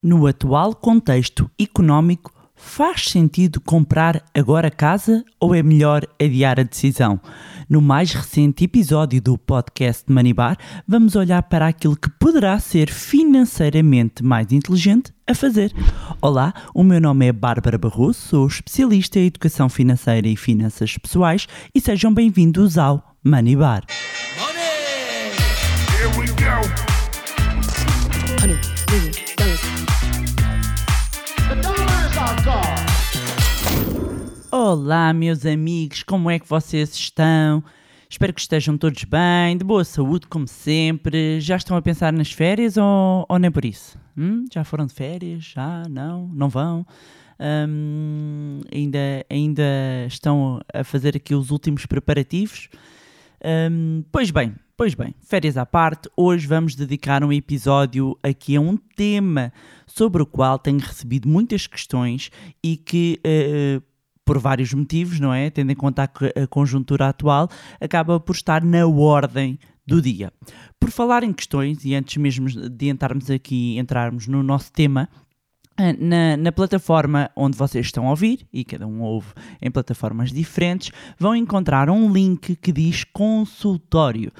No 0.00 0.28
atual 0.28 0.76
contexto 0.76 1.50
económico, 1.60 2.32
faz 2.54 3.06
sentido 3.06 3.60
comprar 3.60 4.22
agora 4.32 4.70
casa 4.70 5.24
ou 5.40 5.52
é 5.52 5.60
melhor 5.60 6.06
adiar 6.22 6.60
a 6.60 6.62
decisão? 6.62 7.20
No 7.68 7.82
mais 7.82 8.12
recente 8.12 8.62
episódio 8.62 9.20
do 9.20 9.36
podcast 9.36 10.04
Manibar, 10.06 10.56
vamos 10.86 11.16
olhar 11.16 11.42
para 11.42 11.66
aquilo 11.66 11.96
que 11.96 12.08
poderá 12.10 12.60
ser 12.60 12.92
financeiramente 12.92 14.22
mais 14.22 14.52
inteligente 14.52 15.12
a 15.26 15.34
fazer. 15.34 15.74
Olá, 16.22 16.54
o 16.72 16.84
meu 16.84 17.00
nome 17.00 17.26
é 17.26 17.32
Bárbara 17.32 17.76
Barroso, 17.76 18.20
sou 18.20 18.46
especialista 18.46 19.18
em 19.18 19.26
educação 19.26 19.68
financeira 19.68 20.28
e 20.28 20.36
finanças 20.36 20.96
pessoais 20.96 21.48
e 21.74 21.80
sejam 21.80 22.14
bem-vindos 22.14 22.78
ao 22.78 23.16
Manibar. 23.24 23.82
Money! 24.38 25.34
Here 25.90 26.16
we 26.16 26.28
go. 26.28 26.62
Honey, 28.40 28.77
Olá, 34.70 35.14
meus 35.14 35.46
amigos, 35.46 36.02
como 36.02 36.30
é 36.30 36.38
que 36.38 36.46
vocês 36.46 36.92
estão? 36.92 37.64
Espero 38.06 38.34
que 38.34 38.40
estejam 38.42 38.76
todos 38.76 39.02
bem, 39.04 39.56
de 39.56 39.64
boa 39.64 39.82
saúde, 39.82 40.26
como 40.26 40.46
sempre. 40.46 41.40
Já 41.40 41.56
estão 41.56 41.74
a 41.74 41.80
pensar 41.80 42.12
nas 42.12 42.30
férias 42.30 42.76
ou, 42.76 43.24
ou 43.26 43.38
nem 43.38 43.50
por 43.50 43.64
isso? 43.64 43.98
Hum? 44.14 44.44
Já 44.52 44.64
foram 44.64 44.84
de 44.84 44.92
férias? 44.92 45.42
Já? 45.42 45.84
Não? 45.88 46.28
Não 46.34 46.50
vão? 46.50 46.86
Hum, 47.40 48.60
ainda, 48.70 48.98
ainda 49.30 49.64
estão 50.06 50.60
a 50.74 50.84
fazer 50.84 51.16
aqui 51.16 51.34
os 51.34 51.50
últimos 51.50 51.86
preparativos? 51.86 52.68
Hum, 53.42 54.04
pois 54.12 54.30
bem, 54.30 54.54
pois 54.76 54.94
bem, 54.94 55.14
férias 55.22 55.56
à 55.56 55.64
parte, 55.64 56.10
hoje 56.16 56.46
vamos 56.46 56.74
dedicar 56.74 57.24
um 57.24 57.32
episódio 57.32 58.18
aqui 58.22 58.56
a 58.56 58.60
um 58.60 58.76
tema 58.76 59.50
sobre 59.86 60.22
o 60.22 60.26
qual 60.26 60.58
tenho 60.58 60.78
recebido 60.78 61.28
muitas 61.28 61.66
questões 61.66 62.30
e 62.62 62.76
que, 62.76 63.18
eh, 63.24 63.80
por 64.28 64.38
vários 64.38 64.74
motivos, 64.74 65.18
não 65.18 65.32
é? 65.32 65.48
Tendo 65.48 65.72
em 65.72 65.74
conta 65.74 66.02
a 66.02 66.42
a 66.42 66.46
conjuntura 66.46 67.08
atual, 67.08 67.48
acaba 67.80 68.20
por 68.20 68.34
estar 68.34 68.62
na 68.62 68.86
ordem 68.86 69.58
do 69.86 70.02
dia. 70.02 70.30
Por 70.78 70.90
falar 70.90 71.24
em 71.24 71.32
questões, 71.32 71.82
e 71.82 71.94
antes 71.94 72.18
mesmo 72.18 72.46
de 72.46 72.90
entrarmos 72.90 73.30
aqui, 73.30 73.78
entrarmos 73.78 74.26
no 74.26 74.42
nosso 74.42 74.70
tema, 74.70 75.08
ah, 75.78 75.94
na, 75.98 76.36
na 76.36 76.52
plataforma 76.52 77.30
onde 77.34 77.56
vocês 77.56 77.86
estão 77.86 78.06
a 78.06 78.10
ouvir, 78.10 78.46
e 78.52 78.66
cada 78.66 78.86
um 78.86 79.00
ouve 79.00 79.28
em 79.62 79.70
plataformas 79.70 80.30
diferentes, 80.30 80.92
vão 81.18 81.34
encontrar 81.34 81.88
um 81.88 82.12
link 82.12 82.54
que 82.56 82.70
diz 82.70 83.04
consultório. 83.04 84.30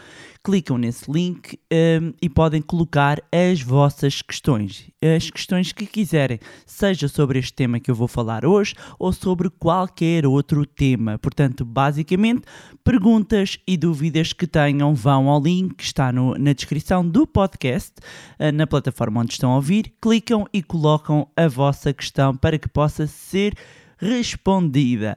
Clicam 0.48 0.78
nesse 0.78 1.12
link 1.12 1.58
hum, 1.70 2.14
e 2.22 2.26
podem 2.30 2.62
colocar 2.62 3.22
as 3.30 3.60
vossas 3.60 4.22
questões, 4.22 4.90
as 5.04 5.28
questões 5.28 5.72
que 5.72 5.84
quiserem, 5.84 6.40
seja 6.64 7.06
sobre 7.06 7.38
este 7.38 7.52
tema 7.52 7.78
que 7.78 7.90
eu 7.90 7.94
vou 7.94 8.08
falar 8.08 8.46
hoje 8.46 8.72
ou 8.98 9.12
sobre 9.12 9.50
qualquer 9.50 10.24
outro 10.24 10.64
tema. 10.64 11.18
Portanto, 11.18 11.66
basicamente, 11.66 12.44
perguntas 12.82 13.58
e 13.68 13.76
dúvidas 13.76 14.32
que 14.32 14.46
tenham 14.46 14.94
vão 14.94 15.28
ao 15.28 15.38
link 15.38 15.74
que 15.74 15.84
está 15.84 16.10
no- 16.10 16.32
na 16.38 16.54
descrição 16.54 17.06
do 17.06 17.26
podcast, 17.26 17.92
eh, 18.38 18.50
na 18.50 18.66
plataforma 18.66 19.20
onde 19.20 19.32
estão 19.32 19.52
a 19.52 19.56
ouvir, 19.56 19.92
clicam 20.00 20.46
e 20.50 20.62
colocam 20.62 21.28
a 21.36 21.46
vossa 21.46 21.92
questão 21.92 22.34
para 22.34 22.58
que 22.58 22.70
possa 22.70 23.06
ser 23.06 23.52
respondida. 23.98 25.14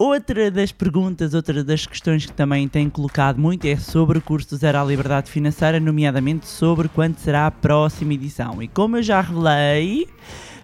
Outra 0.00 0.48
das 0.48 0.70
perguntas, 0.70 1.34
outra 1.34 1.64
das 1.64 1.84
questões 1.84 2.24
que 2.24 2.32
também 2.32 2.68
têm 2.68 2.88
colocado 2.88 3.40
muito 3.40 3.64
é 3.66 3.74
sobre 3.74 4.16
o 4.16 4.22
curso 4.22 4.56
Zero 4.56 4.78
à 4.78 4.84
Liberdade 4.84 5.28
Financeira, 5.28 5.80
nomeadamente 5.80 6.46
sobre 6.46 6.86
quando 6.86 7.18
será 7.18 7.48
a 7.48 7.50
próxima 7.50 8.14
edição. 8.14 8.62
E 8.62 8.68
como 8.68 8.98
eu 8.98 9.02
já 9.02 9.20
revelei, 9.20 10.06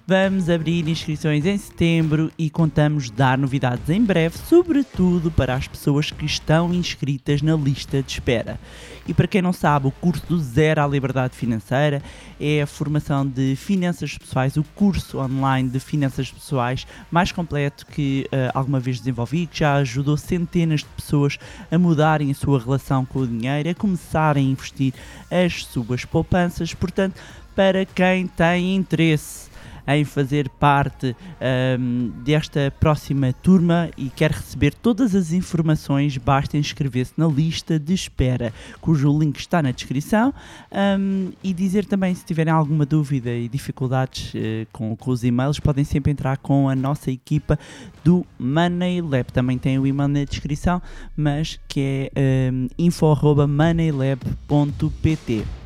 vamos 0.07 0.51
abrir 0.51 0.87
inscrições 0.87 1.47
em 1.47 1.57
setembro 1.57 2.31
e 2.39 2.51
contamos 2.51 3.09
dar 3.09 3.39
novidades 3.39 3.89
em 3.89 4.03
breve, 4.03 4.37
sobretudo 4.37 5.31
para 5.31 5.55
as 5.55 5.67
pessoas 5.67 6.11
que 6.11 6.27
estão 6.27 6.75
inscritas 6.75 7.41
na 7.41 7.55
lista 7.57 8.03
de 8.03 8.13
espera. 8.13 8.61
E 9.09 9.15
para 9.15 9.27
quem 9.27 9.41
não 9.41 9.53
sabe, 9.53 9.87
o 9.87 9.91
curso 9.91 10.27
do 10.27 10.39
Zero 10.39 10.83
à 10.83 10.87
Liberdade 10.87 11.35
Financeira 11.35 12.03
é 12.39 12.61
a 12.61 12.67
formação 12.67 13.27
de 13.27 13.57
finanças 13.57 14.17
pessoais, 14.19 14.59
o 14.59 14.65
curso 14.75 15.19
online 15.19 15.71
de 15.71 15.81
finanças 15.81 16.31
pessoais 16.31 16.87
mais 17.11 17.33
completo 17.33 17.87
que 17.87 18.27
eh, 18.31 18.51
alguma 18.55 18.81
vez 18.81 18.99
desenvolvi, 18.99 19.47
que 19.47 19.61
já 19.61 19.75
ajudou 19.77 20.19
centenas 20.19 20.81
de 20.81 20.89
pessoas 20.97 21.39
a 21.71 21.79
mudarem 21.79 22.31
a 22.31 22.35
sua 22.35 22.59
relação 22.59 23.07
com 23.07 23.21
o 23.21 23.27
dinheiro, 23.27 23.71
a 23.71 23.75
começarem 23.75 24.49
a 24.49 24.51
investir 24.51 24.93
as 25.31 25.65
suas 25.65 26.05
poupanças. 26.05 26.75
Portanto, 26.75 27.21
para 27.55 27.87
quem 27.87 28.27
tem 28.27 28.75
interesse 28.77 29.54
em 29.87 30.05
fazer 30.05 30.49
parte 30.49 31.17
ahm, 31.41 32.11
desta 32.25 32.73
próxima 32.79 33.33
turma 33.33 33.91
e 33.97 34.09
quer 34.09 34.31
receber 34.31 34.75
todas 34.75 35.15
as 35.15 35.33
informações, 35.33 36.17
basta 36.17 36.57
inscrever-se 36.57 37.13
na 37.17 37.27
lista 37.27 37.79
de 37.79 37.95
espera, 37.95 38.53
cujo 38.81 39.17
link 39.19 39.39
está 39.39 39.63
na 39.63 39.71
descrição. 39.71 40.33
ahm, 40.71 41.33
e 41.43 41.53
dizer 41.53 41.85
também, 41.85 42.15
se 42.15 42.25
tiverem 42.25 42.53
alguma 42.53 42.87
dúvida 42.87 43.31
e 43.31 43.49
dificuldades 43.49 44.33
eh, 44.35 44.67
com, 44.73 44.97
com 44.97 45.11
os 45.11 45.25
e-mails, 45.25 45.61
podem 45.61 45.85
sempre 45.85 46.13
entrar 46.13 46.39
com 46.39 46.69
a 46.69 46.77
nossa 46.77 47.11
equipa 47.11 47.59
do 48.03 48.27
Money 48.39 49.01
Lab. 49.01 49.33
Também 49.33 49.59
tem 49.59 49.79
o 49.79 49.87
e-mail 49.87 50.09
na 50.09 50.25
descrição, 50.25 50.83
mas 51.17 51.59
que 51.69 52.11
é 52.15 52.51
um, 52.53 52.69
info.moneylab.pt. 52.79 55.64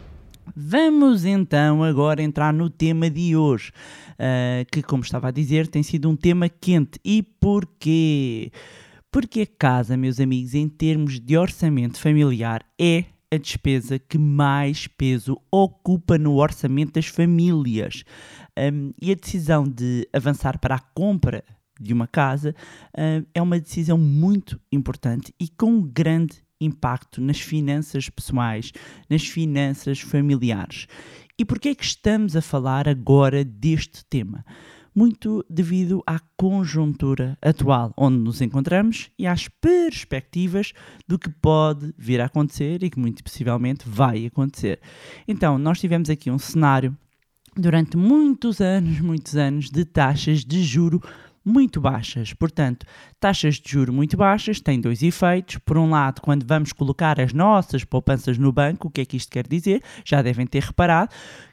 Vamos 0.61 1.25
então 1.25 1.85
agora 1.85 2.21
entrar 2.21 2.53
no 2.53 2.69
tema 2.69 3.09
de 3.09 3.37
hoje, 3.37 3.71
ah, 4.19 4.65
que, 4.73 4.83
como 4.83 5.05
estava 5.05 5.29
a 5.29 5.31
dizer, 5.31 5.69
tem 5.69 5.85
sido 5.85 6.11
um 6.11 6.17
tema 6.17 6.49
quente. 6.49 6.99
E 7.05 7.23
porquê? 7.23 8.51
Porque 9.09 9.43
a 9.43 9.47
casa, 9.47 9.97
meus 9.97 10.19
amigos, 10.19 10.55
em 10.55 10.69
termos 10.69 11.21
de 11.21 11.39
orçamento 11.39 12.01
familiar, 12.01 12.67
é 12.77 13.05
a 13.33 13.37
despesa 13.37 14.01
que 14.01 14.19
mais 14.19 14.89
peso 14.89 15.41
ocupa 15.49 16.19
no 16.19 16.35
orçamento 16.35 16.95
das 16.95 17.07
famílias. 17.07 18.03
Ahm, 18.57 18.91
e 19.01 19.13
a 19.13 19.15
decisão 19.15 19.63
de 19.63 20.09
avançar 20.13 20.59
para 20.59 20.75
a 20.75 20.81
compra 20.81 21.45
de 21.81 21.95
uma 21.95 22.09
casa 22.09 22.53
ah, 22.97 23.23
é 23.33 23.41
uma 23.41 23.61
decisão 23.61 23.97
muito 23.97 24.61
importante 24.73 25.33
e 25.39 25.49
com 25.49 25.71
um 25.71 25.83
grande 25.83 26.43
impacto 26.61 27.21
nas 27.21 27.41
finanças 27.41 28.09
pessoais, 28.09 28.73
nas 29.09 29.27
finanças 29.27 30.01
familiares. 30.01 30.87
E 31.39 31.45
porquê 31.45 31.69
é 31.69 31.75
que 31.75 31.85
estamos 31.85 32.35
a 32.35 32.43
falar 32.43 32.89
agora 32.89 33.45
deste 33.45 34.05
tema? 34.07 34.45
Muito 34.95 35.45
devido 35.49 36.03
à 36.05 36.19
conjuntura 36.37 37.39
atual 37.41 37.95
onde 37.97 38.19
nos 38.19 38.41
encontramos 38.41 39.11
e 39.17 39.27
às 39.27 39.47
perspectivas 39.47 40.73
do 41.07 41.17
que 41.17 41.31
pode 41.31 41.95
vir 41.97 42.21
a 42.21 42.25
acontecer 42.25 42.83
e 42.83 42.91
que 42.91 42.99
muito 42.99 43.23
possivelmente 43.23 43.89
vai 43.89 44.27
acontecer. 44.27 44.81
Então, 45.29 45.57
nós 45.59 45.79
tivemos 45.79 46.11
aqui 46.11 46.29
um 46.29 46.39
cenário 46.39 46.97
durante 47.57 47.97
muitos 47.97 48.61
anos, 48.61 49.01
muitos 49.01 49.37
anos 49.37 49.71
de 49.71 49.85
taxas 49.85 50.45
de 50.45 50.63
juro 50.63 51.01
muito 51.49 51.81
baixas. 51.81 52.33
Portanto, 52.35 52.87
taxas 53.19 53.57
de 53.57 53.71
juro 53.71 53.93
muito 53.93 54.17
baixas 54.17 54.61
têm 54.61 54.81
dois 54.81 55.03
efeitos. 55.03 55.57
Por 55.65 55.79
um 55.79 55.91
lado, 55.91 56.21
quando 56.21 56.47
vamos 56.47 56.73
colocar 56.73 57.19
as 57.19 57.33
nossas 57.33 57.85
poupanças 57.85 58.37
no 58.37 58.53
banco, 58.53 58.89
o 58.89 58.91
que 58.91 59.01
é 59.01 59.05
que 59.05 59.17
isto 59.17 59.33
quer 59.33 59.49
dizer? 59.49 59.83
Já 60.05 60.21
devem 60.21 60.47
ter 60.47 60.63
reparado. 60.63 61.11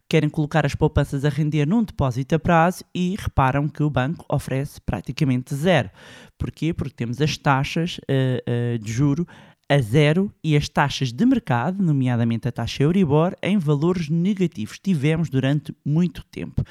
Querem 0.07 0.29
colocar 0.29 0.65
as 0.65 0.75
poupanças 0.75 1.25
a 1.25 1.29
render 1.29 1.65
num 1.65 1.83
depósito 1.83 2.35
a 2.35 2.39
prazo 2.39 2.83
e 2.93 3.15
reparam 3.17 3.67
que 3.67 3.81
o 3.81 3.89
banco 3.89 4.23
oferece 4.29 4.79
praticamente 4.81 5.55
zero. 5.55 5.89
Porquê? 6.37 6.73
Porque 6.73 6.93
temos 6.93 7.19
as 7.21 7.37
taxas 7.37 7.99
eh, 8.07 8.43
eh, 8.45 8.77
de 8.77 8.91
juro 8.91 9.25
a 9.67 9.79
zero 9.79 10.31
e 10.43 10.55
as 10.55 10.69
taxas 10.69 11.11
de 11.11 11.25
mercado, 11.25 11.81
nomeadamente 11.81 12.47
a 12.47 12.51
taxa 12.51 12.83
Euribor, 12.83 13.35
em 13.41 13.57
valores 13.57 14.09
negativos. 14.09 14.77
Tivemos 14.77 15.27
durante 15.27 15.75
muito 15.83 16.23
tempo. 16.25 16.63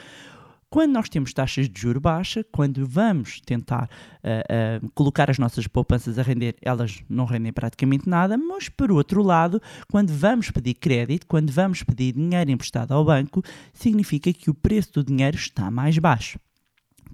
Quando 0.74 0.90
nós 0.90 1.09
temos 1.09 1.32
taxas 1.32 1.68
de 1.68 1.80
juro 1.80 2.00
baixa, 2.00 2.44
quando 2.50 2.84
vamos 2.84 3.41
tentar 3.42 3.88
ah, 4.24 4.42
ah, 4.50 4.86
colocar 4.92 5.30
as 5.30 5.38
nossas 5.38 5.68
poupanças 5.68 6.18
a 6.18 6.22
render, 6.24 6.56
elas 6.60 7.00
não 7.09 7.26
rendem 7.26 7.53
praticamente 7.53 8.09
nada, 8.09 8.36
mas 8.36 8.68
por 8.68 8.91
outro 8.91 9.22
lado, 9.22 9.62
quando 9.88 10.12
vamos 10.12 10.50
pedir 10.50 10.74
crédito, 10.74 11.28
quando 11.28 11.53
vamos 11.53 11.84
pedir 11.84 12.15
dinheiro 12.15 12.50
emprestado 12.50 12.92
ao 12.92 13.04
banco, 13.04 13.41
significa 13.72 14.32
que 14.32 14.50
o 14.50 14.54
preço 14.54 14.94
do 14.94 15.04
dinheiro 15.04 15.36
está 15.36 15.71
mais 15.71 15.97
baixo. 15.97 16.41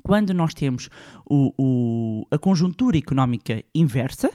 Quando 0.02 0.32
nós 0.32 0.54
temos 0.54 0.88
o- 1.30 1.54
o- 1.56 2.26
a 2.30 2.36
conjuntura 2.38 2.98
económica 2.98 3.62
inversa, 3.74 4.30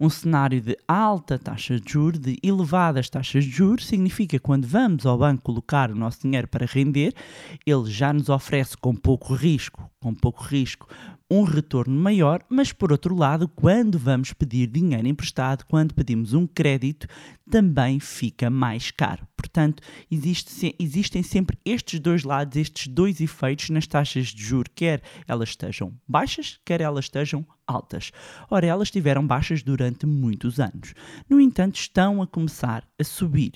um 0.00 0.08
cenário 0.08 0.60
de 0.60 0.76
alta 0.88 1.38
taxa 1.38 1.78
de 1.78 1.92
juros, 1.92 2.18
de 2.18 2.38
elevadas 2.42 3.10
taxas 3.10 3.44
de 3.44 3.50
juros, 3.50 3.86
significa 3.86 4.38
que 4.38 4.42
quando 4.42 4.66
vamos 4.66 5.04
ao 5.04 5.18
banco 5.18 5.42
colocar 5.42 5.90
o 5.90 5.94
nosso 5.94 6.22
dinheiro 6.22 6.48
para 6.48 6.64
render, 6.66 7.12
ele 7.66 7.90
já 7.90 8.12
nos 8.12 8.28
oferece 8.28 8.76
com 8.76 8.94
pouco 8.94 9.34
risco 9.34 9.88
com 10.00 10.14
pouco 10.14 10.44
risco, 10.44 10.86
um 11.28 11.42
retorno 11.42 11.92
maior, 12.00 12.40
mas 12.48 12.72
por 12.72 12.92
outro 12.92 13.16
lado, 13.16 13.48
quando 13.48 13.98
vamos 13.98 14.32
pedir 14.32 14.68
dinheiro 14.68 15.08
emprestado, 15.08 15.64
quando 15.66 15.92
pedimos 15.92 16.34
um 16.34 16.46
crédito, 16.46 17.08
também 17.50 17.98
fica 17.98 18.48
mais 18.48 18.92
caro. 18.92 19.26
Portanto, 19.36 19.82
existe 20.08 20.72
existem 20.78 21.22
sempre 21.24 21.58
estes 21.64 21.98
dois 21.98 22.22
lados, 22.22 22.56
estes 22.56 22.86
dois 22.86 23.20
efeitos 23.20 23.70
nas 23.70 23.88
taxas 23.88 24.28
de 24.28 24.40
juros, 24.40 24.70
quer 24.72 25.02
elas 25.26 25.48
estejam 25.48 25.92
baixas, 26.06 26.37
quer 26.64 26.80
elas 26.80 27.06
estejam 27.06 27.46
altas. 27.66 28.12
Ora, 28.50 28.66
elas 28.66 28.88
estiveram 28.88 29.26
baixas 29.26 29.62
durante 29.62 30.06
muitos 30.06 30.58
anos. 30.60 30.94
No 31.28 31.40
entanto, 31.40 31.76
estão 31.76 32.22
a 32.22 32.26
começar 32.26 32.86
a 32.98 33.04
subir 33.04 33.52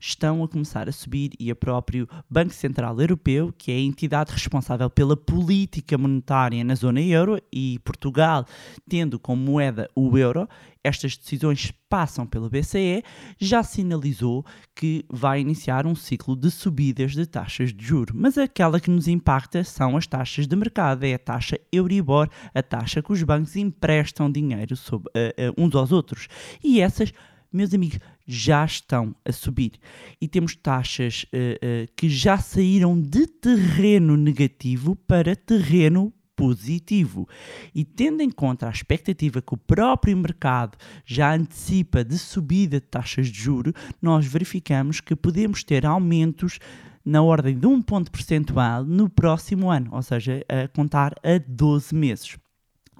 estão 0.00 0.42
a 0.42 0.48
começar 0.48 0.88
a 0.88 0.92
subir 0.92 1.32
e 1.38 1.50
o 1.50 1.56
próprio 1.56 2.08
Banco 2.28 2.52
Central 2.52 3.00
Europeu, 3.00 3.52
que 3.56 3.72
é 3.72 3.76
a 3.76 3.80
entidade 3.80 4.32
responsável 4.32 4.88
pela 4.88 5.16
política 5.16 5.96
monetária 5.98 6.62
na 6.64 6.74
zona 6.74 7.00
euro 7.00 7.40
e 7.52 7.78
Portugal 7.84 8.44
tendo 8.88 9.18
como 9.18 9.42
moeda 9.42 9.88
o 9.94 10.16
euro, 10.16 10.48
estas 10.82 11.16
decisões 11.16 11.72
passam 11.88 12.26
pelo 12.26 12.48
BCE, 12.48 13.02
já 13.38 13.62
sinalizou 13.62 14.44
que 14.74 15.04
vai 15.10 15.40
iniciar 15.40 15.86
um 15.86 15.94
ciclo 15.94 16.36
de 16.36 16.50
subidas 16.50 17.12
de 17.12 17.26
taxas 17.26 17.72
de 17.72 17.84
juro. 17.84 18.14
Mas 18.16 18.38
aquela 18.38 18.80
que 18.80 18.90
nos 18.90 19.08
impacta 19.08 19.64
são 19.64 19.96
as 19.96 20.06
taxas 20.06 20.46
de 20.46 20.56
mercado, 20.56 21.04
é 21.04 21.14
a 21.14 21.18
taxa 21.18 21.58
Euribor, 21.72 22.28
a 22.54 22.62
taxa 22.62 23.02
que 23.02 23.12
os 23.12 23.22
bancos 23.22 23.56
emprestam 23.56 24.30
dinheiro 24.30 24.76
sob- 24.76 25.10
eh, 25.14 25.34
eh, 25.36 25.52
uns 25.58 25.74
aos 25.74 25.92
outros. 25.92 26.28
E 26.62 26.80
essas 26.80 27.12
meus 27.52 27.72
amigos, 27.72 27.98
já 28.26 28.64
estão 28.64 29.14
a 29.24 29.32
subir. 29.32 29.72
E 30.20 30.28
temos 30.28 30.54
taxas 30.54 31.24
eh, 31.32 31.58
eh, 31.60 31.86
que 31.96 32.08
já 32.08 32.38
saíram 32.38 33.00
de 33.00 33.26
terreno 33.26 34.16
negativo 34.16 34.94
para 34.94 35.34
terreno 35.34 36.12
positivo. 36.36 37.28
E 37.74 37.84
tendo 37.84 38.22
em 38.22 38.30
conta 38.30 38.68
a 38.68 38.70
expectativa 38.70 39.42
que 39.42 39.54
o 39.54 39.56
próprio 39.56 40.16
mercado 40.16 40.78
já 41.04 41.34
antecipa 41.34 42.04
de 42.04 42.16
subida 42.16 42.78
de 42.78 42.86
taxas 42.86 43.26
de 43.26 43.40
juro, 43.40 43.72
nós 44.00 44.24
verificamos 44.24 45.00
que 45.00 45.16
podemos 45.16 45.64
ter 45.64 45.84
aumentos 45.84 46.60
na 47.04 47.22
ordem 47.22 47.58
de 47.58 47.66
um 47.66 47.82
ponto 47.82 48.10
percentual 48.12 48.84
no 48.84 49.08
próximo 49.08 49.70
ano, 49.70 49.90
ou 49.92 50.02
seja, 50.02 50.44
a 50.48 50.68
contar 50.68 51.14
a 51.24 51.38
12 51.44 51.94
meses. 51.94 52.36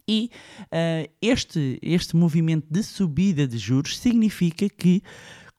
E 0.09 0.31
eh, 0.73 1.11
este, 1.21 1.79
este 1.83 2.17
movimento 2.17 2.67
de 2.71 2.83
subida 2.83 3.47
de 3.47 3.59
juros 3.59 3.99
significa 3.99 4.69
que 4.69 5.03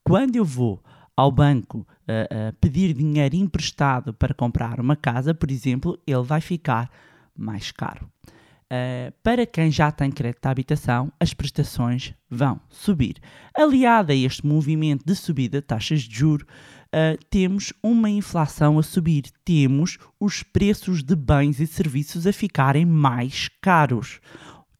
quando 0.03 0.35
eu 0.35 0.43
vou 0.43 0.81
ao 1.15 1.31
banco 1.31 1.85
eh, 2.07 2.27
eh, 2.31 2.53
pedir 2.59 2.93
dinheiro 2.93 3.35
emprestado 3.35 4.13
para 4.13 4.33
comprar 4.33 4.79
uma 4.79 4.95
casa, 4.95 5.33
por 5.33 5.51
exemplo, 5.51 5.99
ele 6.07 6.23
vai 6.23 6.41
ficar 6.41 6.89
mais 7.37 7.71
caro. 7.71 8.09
Uh, 8.71 9.11
para 9.23 9.47
quem 9.47 9.71
já 9.71 9.91
tem 9.91 10.11
crédito 10.11 10.45
à 10.45 10.51
habitação, 10.51 11.11
as 11.19 11.33
prestações 11.33 12.13
vão 12.29 12.61
subir. 12.69 13.15
Aliado 13.51 14.11
a 14.11 14.15
este 14.15 14.45
movimento 14.45 15.03
de 15.03 15.15
subida 15.15 15.59
de 15.59 15.65
taxas 15.65 16.01
de 16.01 16.15
juro, 16.15 16.45
uh, 16.93 17.17
temos 17.29 17.73
uma 17.81 18.09
inflação 18.09 18.79
a 18.79 18.83
subir, 18.83 19.25
temos 19.43 19.97
os 20.19 20.43
preços 20.43 21.03
de 21.03 21.15
bens 21.15 21.59
e 21.59 21.67
serviços 21.67 22.25
a 22.27 22.33
ficarem 22.33 22.85
mais 22.85 23.49
caros. 23.61 24.19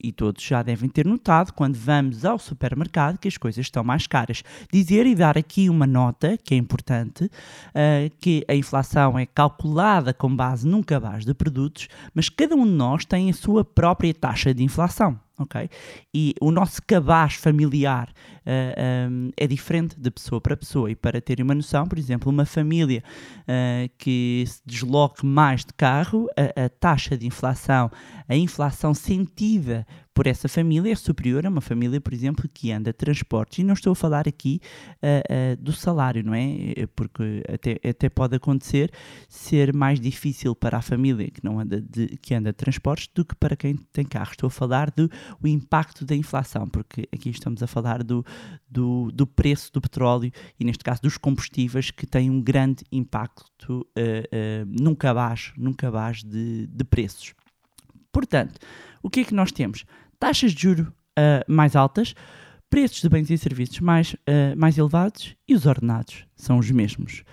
E 0.01 0.13
todos 0.13 0.41
já 0.41 0.63
devem 0.63 0.89
ter 0.89 1.05
notado, 1.05 1.51
quando 1.51 1.75
vamos 1.75 2.23
ao 2.23 2.39
supermercado, 2.39 3.17
que 3.17 3.27
as 3.27 3.35
coisas 3.35 3.65
estão 3.65 3.83
mais 3.83 4.07
caras. 4.07 4.43
Dizer 4.71 5.05
e 5.05 5.13
dar 5.13 5.37
aqui 5.37 5.69
uma 5.69 5.85
nota, 5.85 6.37
que 6.37 6.53
é 6.53 6.57
importante, 6.57 7.25
uh, 7.25 8.09
que 8.17 8.45
a 8.47 8.55
inflação 8.55 9.19
é 9.19 9.25
calculada 9.25 10.13
com 10.13 10.33
base 10.33 10.65
num 10.65 10.81
cabaz 10.81 11.25
de 11.25 11.33
produtos, 11.33 11.89
mas 12.13 12.29
cada 12.29 12.55
um 12.55 12.65
de 12.65 12.71
nós 12.71 13.03
tem 13.03 13.29
a 13.29 13.33
sua 13.33 13.65
própria 13.65 14.13
taxa 14.13 14.53
de 14.53 14.63
inflação. 14.63 15.19
ok? 15.37 15.69
E 16.13 16.33
o 16.39 16.49
nosso 16.49 16.81
cabaz 16.87 17.33
familiar 17.33 18.09
uh, 18.49 19.09
um, 19.11 19.31
é 19.37 19.45
diferente 19.45 19.99
de 19.99 20.09
pessoa 20.09 20.41
para 20.41 20.57
pessoa. 20.57 20.89
E 20.89 20.95
para 20.95 21.21
terem 21.21 21.43
uma 21.43 21.53
noção, 21.55 21.85
por 21.87 21.99
exemplo, 21.99 22.31
uma 22.31 22.45
família 22.45 23.03
uh, 23.41 23.89
que 23.97 24.43
se 24.47 24.61
desloque 24.65 25.25
mais 25.25 25.63
de 25.63 25.73
carro, 25.73 26.27
a, 26.35 26.65
a 26.65 26.69
taxa 26.69 27.17
de 27.17 27.27
inflação, 27.27 27.91
a 28.27 28.35
inflação 28.35 28.93
sentida 28.93 29.85
por 30.19 30.27
essa 30.27 30.49
família 30.49 30.91
é 30.91 30.95
superior 30.95 31.45
a 31.45 31.49
uma 31.49 31.61
família, 31.61 32.01
por 32.01 32.13
exemplo, 32.13 32.49
que 32.53 32.73
anda 32.73 32.91
transportes. 32.91 33.59
E 33.59 33.63
não 33.63 33.73
estou 33.73 33.93
a 33.93 33.95
falar 33.95 34.27
aqui 34.27 34.59
uh, 34.95 35.53
uh, 35.53 35.63
do 35.63 35.71
salário, 35.71 36.21
não 36.25 36.33
é? 36.33 36.85
Porque 36.93 37.41
até, 37.47 37.79
até 37.87 38.09
pode 38.09 38.35
acontecer 38.35 38.91
ser 39.29 39.73
mais 39.73 39.97
difícil 39.97 40.53
para 40.53 40.77
a 40.77 40.81
família 40.81 41.31
que, 41.31 41.41
não 41.41 41.57
anda 41.57 41.79
de, 41.79 42.17
que 42.17 42.35
anda 42.35 42.51
transportes 42.51 43.09
do 43.15 43.23
que 43.23 43.33
para 43.33 43.55
quem 43.55 43.77
tem 43.93 44.03
carro. 44.03 44.31
Estou 44.31 44.47
a 44.47 44.51
falar 44.51 44.91
do 44.91 45.09
impacto 45.47 46.03
da 46.03 46.15
inflação, 46.15 46.67
porque 46.67 47.07
aqui 47.13 47.29
estamos 47.29 47.63
a 47.63 47.67
falar 47.67 48.03
do, 48.03 48.25
do, 48.69 49.11
do 49.11 49.25
preço 49.25 49.71
do 49.73 49.81
petróleo 49.81 50.31
e, 50.59 50.63
neste 50.63 50.83
caso, 50.83 51.01
dos 51.01 51.17
combustíveis 51.17 51.91
que 51.91 52.05
têm 52.05 52.29
um 52.29 52.41
grande 52.41 52.83
impacto 52.91 53.81
uh, 53.81 54.65
num 54.67 54.95
cabaz, 54.95 55.51
num 55.57 55.73
cabaz 55.73 56.23
de, 56.23 56.67
de 56.67 56.83
preços. 56.83 57.33
Portanto, 58.11 58.59
o 59.01 59.09
que 59.09 59.21
é 59.21 59.23
que 59.23 59.33
nós 59.33 59.51
temos? 59.51 59.85
Taxas 60.19 60.53
de 60.53 60.61
juro 60.61 60.93
uh, 61.17 61.51
mais 61.51 61.75
altas, 61.75 62.13
preços 62.69 63.01
de 63.01 63.09
bens 63.09 63.29
e 63.29 63.37
serviços 63.37 63.79
mais, 63.79 64.13
uh, 64.13 64.55
mais 64.55 64.77
elevados 64.77 65.35
e 65.47 65.55
os 65.55 65.65
ordenados 65.65 66.25
são 66.35 66.57
os 66.57 66.69
mesmos. 66.69 67.23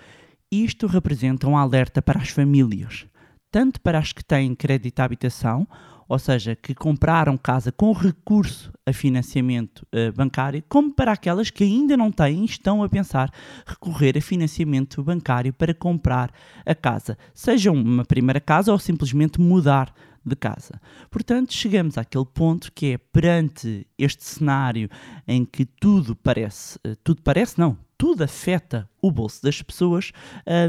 Isto 0.51 0.87
representa 0.87 1.47
um 1.47 1.57
alerta 1.57 2.01
para 2.01 2.19
as 2.19 2.29
famílias, 2.29 3.05
tanto 3.51 3.81
para 3.81 3.99
as 3.99 4.13
que 4.13 4.23
têm 4.23 4.55
crédito 4.55 4.99
à 4.99 5.03
habitação, 5.03 5.67
ou 6.07 6.17
seja, 6.17 6.55
que 6.55 6.73
compraram 6.73 7.37
casa 7.37 7.71
com 7.71 7.91
recurso 7.91 8.71
a 8.85 8.93
financiamento 8.93 9.85
uh, 9.93 10.11
bancário, 10.15 10.63
como 10.69 10.93
para 10.93 11.11
aquelas 11.11 11.49
que 11.49 11.63
ainda 11.63 11.97
não 11.97 12.11
têm 12.11 12.43
e 12.43 12.45
estão 12.45 12.83
a 12.83 12.89
pensar 12.89 13.31
recorrer 13.65 14.17
a 14.17 14.21
financiamento 14.21 15.03
bancário 15.03 15.53
para 15.53 15.73
comprar 15.73 16.31
a 16.65 16.73
casa, 16.73 17.17
seja 17.33 17.71
uma 17.71 18.05
primeira 18.05 18.39
casa 18.39 18.71
ou 18.71 18.79
simplesmente 18.79 19.39
mudar 19.39 19.93
de 20.25 20.35
casa. 20.35 20.81
Portanto, 21.09 21.53
chegamos 21.53 21.97
àquele 21.97 22.25
ponto 22.25 22.71
que 22.73 22.93
é 22.93 22.97
perante 22.97 23.87
este 23.97 24.23
cenário 24.23 24.89
em 25.27 25.45
que 25.45 25.65
tudo 25.65 26.15
parece, 26.15 26.77
tudo 27.03 27.21
parece 27.21 27.57
não, 27.57 27.77
tudo 27.97 28.23
afeta 28.23 28.89
o 29.01 29.11
bolso 29.11 29.41
das 29.41 29.61
pessoas, 29.61 30.11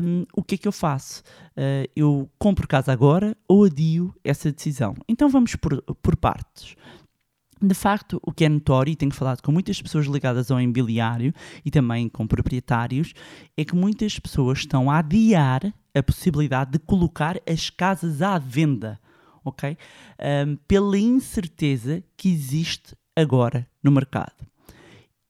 um, 0.03 0.25
o 0.35 0.43
que 0.43 0.55
é 0.55 0.59
que 0.59 0.69
eu 0.69 0.73
faço? 0.73 1.23
Uh, 1.51 1.89
eu 1.95 2.31
compro 2.39 2.67
casa 2.67 2.93
agora 2.93 3.37
ou 3.47 3.65
adio 3.65 4.15
essa 4.25 4.51
decisão? 4.51 4.95
Então 5.09 5.29
vamos 5.29 5.55
por, 5.57 5.83
por 6.03 6.17
partes. 6.17 6.75
De 7.61 7.75
facto, 7.75 8.21
o 8.23 8.33
que 8.33 8.45
é 8.45 8.49
notório, 8.49 8.93
e 8.93 8.97
tenho 8.97 9.13
falado 9.13 9.43
com 9.43 9.51
muitas 9.51 9.83
pessoas 9.83 10.07
ligadas 10.07 10.51
ao 10.51 10.61
imobiliário 10.61 11.35
e 11.65 11.71
também 11.71 12.09
com 12.09 12.27
proprietários, 12.27 13.13
é 13.57 13.65
que 13.65 13.75
muitas 13.75 14.19
pessoas 14.19 14.61
estão 14.61 14.89
a 14.89 14.99
adiar 14.99 15.75
a 15.93 16.03
possibilidade 16.03 16.73
de 16.73 16.79
colocar 16.79 17.41
as 17.47 17.69
casas 17.69 18.23
à 18.23 18.39
venda 18.39 19.01
ok? 19.49 19.77
Um, 20.21 20.57
pela 20.69 20.99
incerteza 20.99 22.03
que 22.17 22.29
existe 22.29 22.95
agora 23.17 23.67
no 23.83 23.91
mercado. 23.91 24.47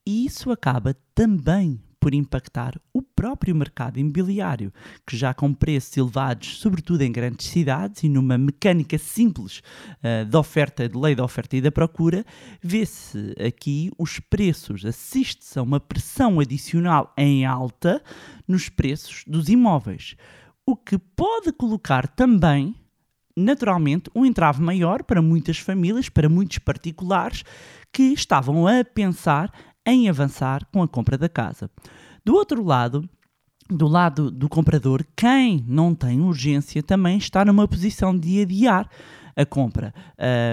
E 0.07 0.27
isso 0.27 0.51
acaba 0.51 0.97
também 1.15 1.81
por 2.01 2.15
impactar 2.15 2.81
o 2.93 3.03
próprio 3.03 3.55
mercado 3.55 3.99
imobiliário, 3.99 4.73
que 5.07 5.17
já 5.17 5.35
com 5.35 5.53
preços 5.53 5.97
elevados, 5.97 6.59
sobretudo 6.59 7.03
em 7.03 7.13
grandes 7.13 7.47
cidades 7.49 8.03
e 8.03 8.09
numa 8.09 8.39
mecânica 8.39 8.97
simples 8.99 9.63
uh, 10.03 10.25
de 10.25 10.37
oferta, 10.37 10.89
de 10.89 10.97
lei 10.97 11.15
da 11.15 11.25
oferta 11.25 11.57
e 11.57 11.61
da 11.61 11.73
procura, 11.73 12.25
vê-se 12.63 13.35
aqui 13.45 13.91
os 13.99 14.21
preços, 14.21 14.85
assiste-se 14.85 15.59
a 15.59 15.63
uma 15.63 15.81
pressão 15.81 16.41
adicional 16.41 17.13
em 17.17 17.45
alta 17.45 18.03
nos 18.47 18.69
preços 18.69 19.25
dos 19.27 19.49
imóveis, 19.49 20.17
o 20.65 20.77
que 20.77 20.99
pode 20.99 21.53
colocar 21.53 22.07
também 22.07 22.75
naturalmente, 23.39 24.11
um 24.15 24.27
entrave 24.27 24.61
maior 24.61 25.05
para 25.05 25.23
muitas 25.23 25.59
famílias, 25.59 26.09
para 26.09 26.29
muitos 26.29 26.59
particulares 26.59 27.45
que 27.93 28.13
estavam 28.13 28.67
a 28.67 28.85
pensar 28.85 29.53
em 29.89 30.09
avançar 30.09 30.67
com 30.73 30.83
a 30.83 30.89
compra 30.89 31.17
da 31.17 31.29
casa. 31.29 31.71
Do 32.25 32.35
outro 32.35 32.63
lado, 32.63 33.09
do 33.71 33.87
lado 33.87 34.31
do 34.31 34.49
comprador, 34.49 35.05
quem 35.17 35.65
não 35.67 35.95
tem 35.95 36.21
urgência 36.21 36.83
também 36.83 37.17
está 37.17 37.45
numa 37.45 37.67
posição 37.67 38.17
de 38.17 38.43
adiar 38.43 38.89
a 39.39 39.47
compra 39.47 39.95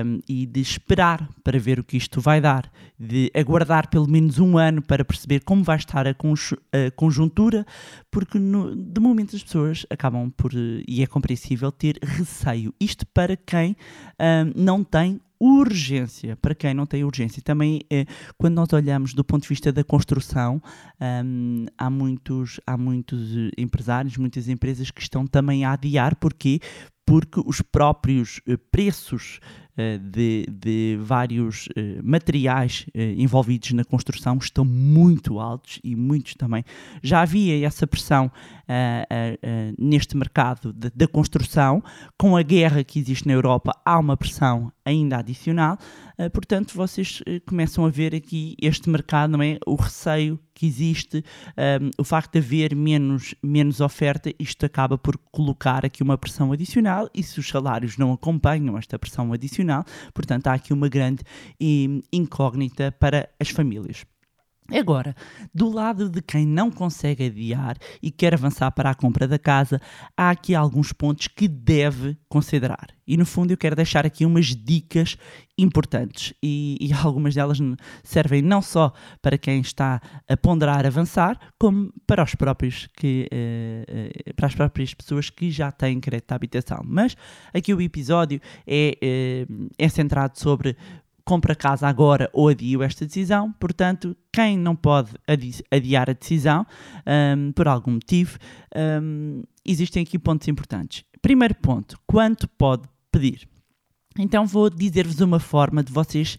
um, 0.05 0.19
e 0.29 0.45
de 0.45 0.61
esperar 0.61 1.27
para 1.43 1.57
ver 1.57 1.79
o 1.79 1.83
que 1.83 1.97
isto 1.97 2.21
vai 2.21 2.39
dar, 2.39 2.71
de 2.99 3.31
aguardar 3.33 3.89
pelo 3.89 4.07
menos 4.07 4.37
um 4.37 4.59
ano 4.59 4.79
para 4.79 5.03
perceber 5.03 5.39
como 5.39 5.63
vai 5.63 5.77
estar 5.77 6.07
a, 6.07 6.11
a 6.11 6.91
conjuntura, 6.95 7.65
porque 8.11 8.37
no, 8.37 8.75
de 8.75 9.01
momento 9.01 9.35
as 9.35 9.41
pessoas 9.41 9.87
acabam 9.89 10.29
por, 10.29 10.51
e 10.53 11.01
é 11.01 11.07
compreensível, 11.07 11.71
ter 11.71 11.97
receio. 11.99 12.71
Isto 12.79 13.07
para 13.07 13.35
quem 13.35 13.75
um, 14.19 14.63
não 14.63 14.83
tem 14.83 15.19
urgência, 15.39 16.35
para 16.37 16.55
quem 16.55 16.73
não 16.73 16.85
tem 16.85 17.03
urgência. 17.03 17.41
Também, 17.41 17.81
eh, 17.89 18.05
quando 18.37 18.55
nós 18.55 18.71
olhamos 18.73 19.13
do 19.13 19.23
ponto 19.23 19.43
de 19.43 19.49
vista 19.49 19.71
da 19.71 19.83
construção, 19.83 20.61
um, 21.25 21.65
há, 21.77 21.89
muitos, 21.89 22.59
há 22.65 22.77
muitos 22.77 23.31
empresários, 23.57 24.17
muitas 24.17 24.47
empresas 24.47 24.91
que 24.91 25.01
estão 25.01 25.25
também 25.25 25.65
a 25.65 25.73
adiar, 25.73 26.15
porquê? 26.15 26.59
porque 27.05 27.39
os 27.45 27.61
próprios 27.61 28.41
eh, 28.47 28.57
preços 28.71 29.39
eh, 29.41 29.64
de, 29.97 30.45
de 30.49 30.97
vários 31.01 31.67
eh, 31.75 31.99
materiais 32.03 32.85
eh, 32.93 33.13
envolvidos 33.17 33.71
na 33.71 33.83
construção 33.83 34.37
estão 34.37 34.63
muito 34.63 35.39
altos 35.39 35.79
e 35.83 35.95
muitos 35.95 36.35
também. 36.35 36.63
Já 37.01 37.21
havia 37.21 37.65
essa 37.65 37.85
pressão 37.85 38.31
neste 39.77 40.17
mercado 40.17 40.73
da 40.73 41.07
construção, 41.07 41.83
com 42.17 42.35
a 42.35 42.41
guerra 42.41 42.83
que 42.83 42.97
existe 42.97 43.27
na 43.27 43.33
Europa, 43.33 43.79
há 43.85 43.99
uma 43.99 44.17
pressão 44.17 44.71
ainda 44.83 45.17
adicional, 45.17 45.77
portanto, 46.31 46.73
vocês 46.75 47.21
eh, 47.25 47.39
começam 47.45 47.85
a 47.85 47.89
ver 47.89 48.15
aqui 48.15 48.55
este 48.61 48.89
mercado, 48.89 49.31
não 49.31 49.43
é? 49.43 49.57
O 49.65 49.75
receio 49.75 50.39
que 50.53 50.65
existe, 50.65 51.23
um, 51.81 51.91
o 51.97 52.03
facto 52.03 52.31
de 52.31 52.39
haver 52.39 52.73
menos, 52.73 53.35
menos 53.43 53.81
oferta, 53.81 54.33
isto 54.39 54.65
acaba 54.65 54.97
por 54.97 55.17
colocar 55.29 55.85
aqui 55.85 56.01
uma 56.01 56.17
pressão 56.17 56.53
adicional 56.53 57.09
e 57.13 57.21
se 57.21 57.39
os 57.41 57.49
salários 57.49 57.97
não 57.97 58.13
acompanham 58.13 58.77
esta 58.77 58.97
pressão 58.97 59.33
adicional, 59.33 59.64
portanto 60.13 60.47
há 60.47 60.53
aqui 60.53 60.73
uma 60.73 60.87
grande 60.87 61.23
eh, 61.59 62.01
incógnita 62.11 62.91
para 62.91 63.29
as 63.39 63.49
famílias. 63.49 64.05
Agora, 64.73 65.15
do 65.53 65.69
lado 65.69 66.09
de 66.09 66.21
quem 66.21 66.43
não 66.45 66.71
consegue 66.71 67.25
adiar 67.25 67.77
e 68.01 68.09
quer 68.09 68.33
avançar 68.33 68.71
para 68.71 68.89
a 68.89 68.95
compra 68.95 69.27
da 69.27 69.37
casa, 69.37 69.79
há 70.17 70.31
aqui 70.31 70.55
alguns 70.55 70.91
pontos 70.91 71.27
que 71.27 71.47
deve 71.47 72.17
considerar. 72.27 72.87
E 73.07 73.15
no 73.15 73.25
fundo 73.25 73.51
eu 73.51 73.57
quero 73.57 73.75
deixar 73.75 74.07
aqui 74.07 74.25
umas 74.25 74.47
dicas 74.47 75.17
importantes 75.55 76.33
e, 76.41 76.77
e 76.81 76.91
algumas 77.05 77.35
delas 77.35 77.59
servem 78.03 78.41
não 78.41 78.61
só 78.61 78.91
para 79.21 79.37
quem 79.37 79.61
está 79.61 80.01
a 80.27 80.35
ponderar 80.35 80.83
avançar, 80.85 81.39
como 81.59 81.93
para 82.07 82.23
os 82.23 82.33
próprios 82.33 82.87
que 82.97 83.27
eh, 83.31 84.11
eh, 84.25 84.33
para 84.33 84.47
as 84.47 84.55
próprias 84.55 84.95
pessoas 84.95 85.29
que 85.29 85.51
já 85.51 85.71
têm 85.71 85.99
crédito 85.99 86.29
de 86.29 86.33
habitação. 86.33 86.81
Mas 86.83 87.15
aqui 87.53 87.71
o 87.71 87.81
episódio 87.81 88.41
é, 88.65 88.97
eh, 88.99 89.45
é 89.77 89.87
centrado 89.87 90.39
sobre 90.39 90.75
compra 91.25 91.55
casa 91.55 91.87
agora 91.87 92.29
ou 92.31 92.47
adio 92.47 92.83
esta 92.83 93.05
decisão. 93.05 93.51
Portanto, 93.53 94.15
quem 94.31 94.57
não 94.57 94.75
pode 94.75 95.11
adi- 95.27 95.63
adiar 95.71 96.09
a 96.09 96.13
decisão 96.13 96.65
hum, 97.37 97.51
por 97.51 97.67
algum 97.67 97.93
motivo, 97.93 98.37
hum, 99.01 99.41
existem 99.65 100.03
aqui 100.03 100.19
pontos 100.19 100.47
importantes. 100.47 101.03
Primeiro 101.21 101.55
ponto: 101.55 101.99
quanto 102.05 102.47
pode 102.47 102.87
pedir? 103.11 103.47
Então, 104.17 104.45
vou 104.45 104.69
dizer-vos 104.69 105.19
uma 105.19 105.39
forma 105.39 105.83
de 105.83 105.91
vocês 105.91 106.37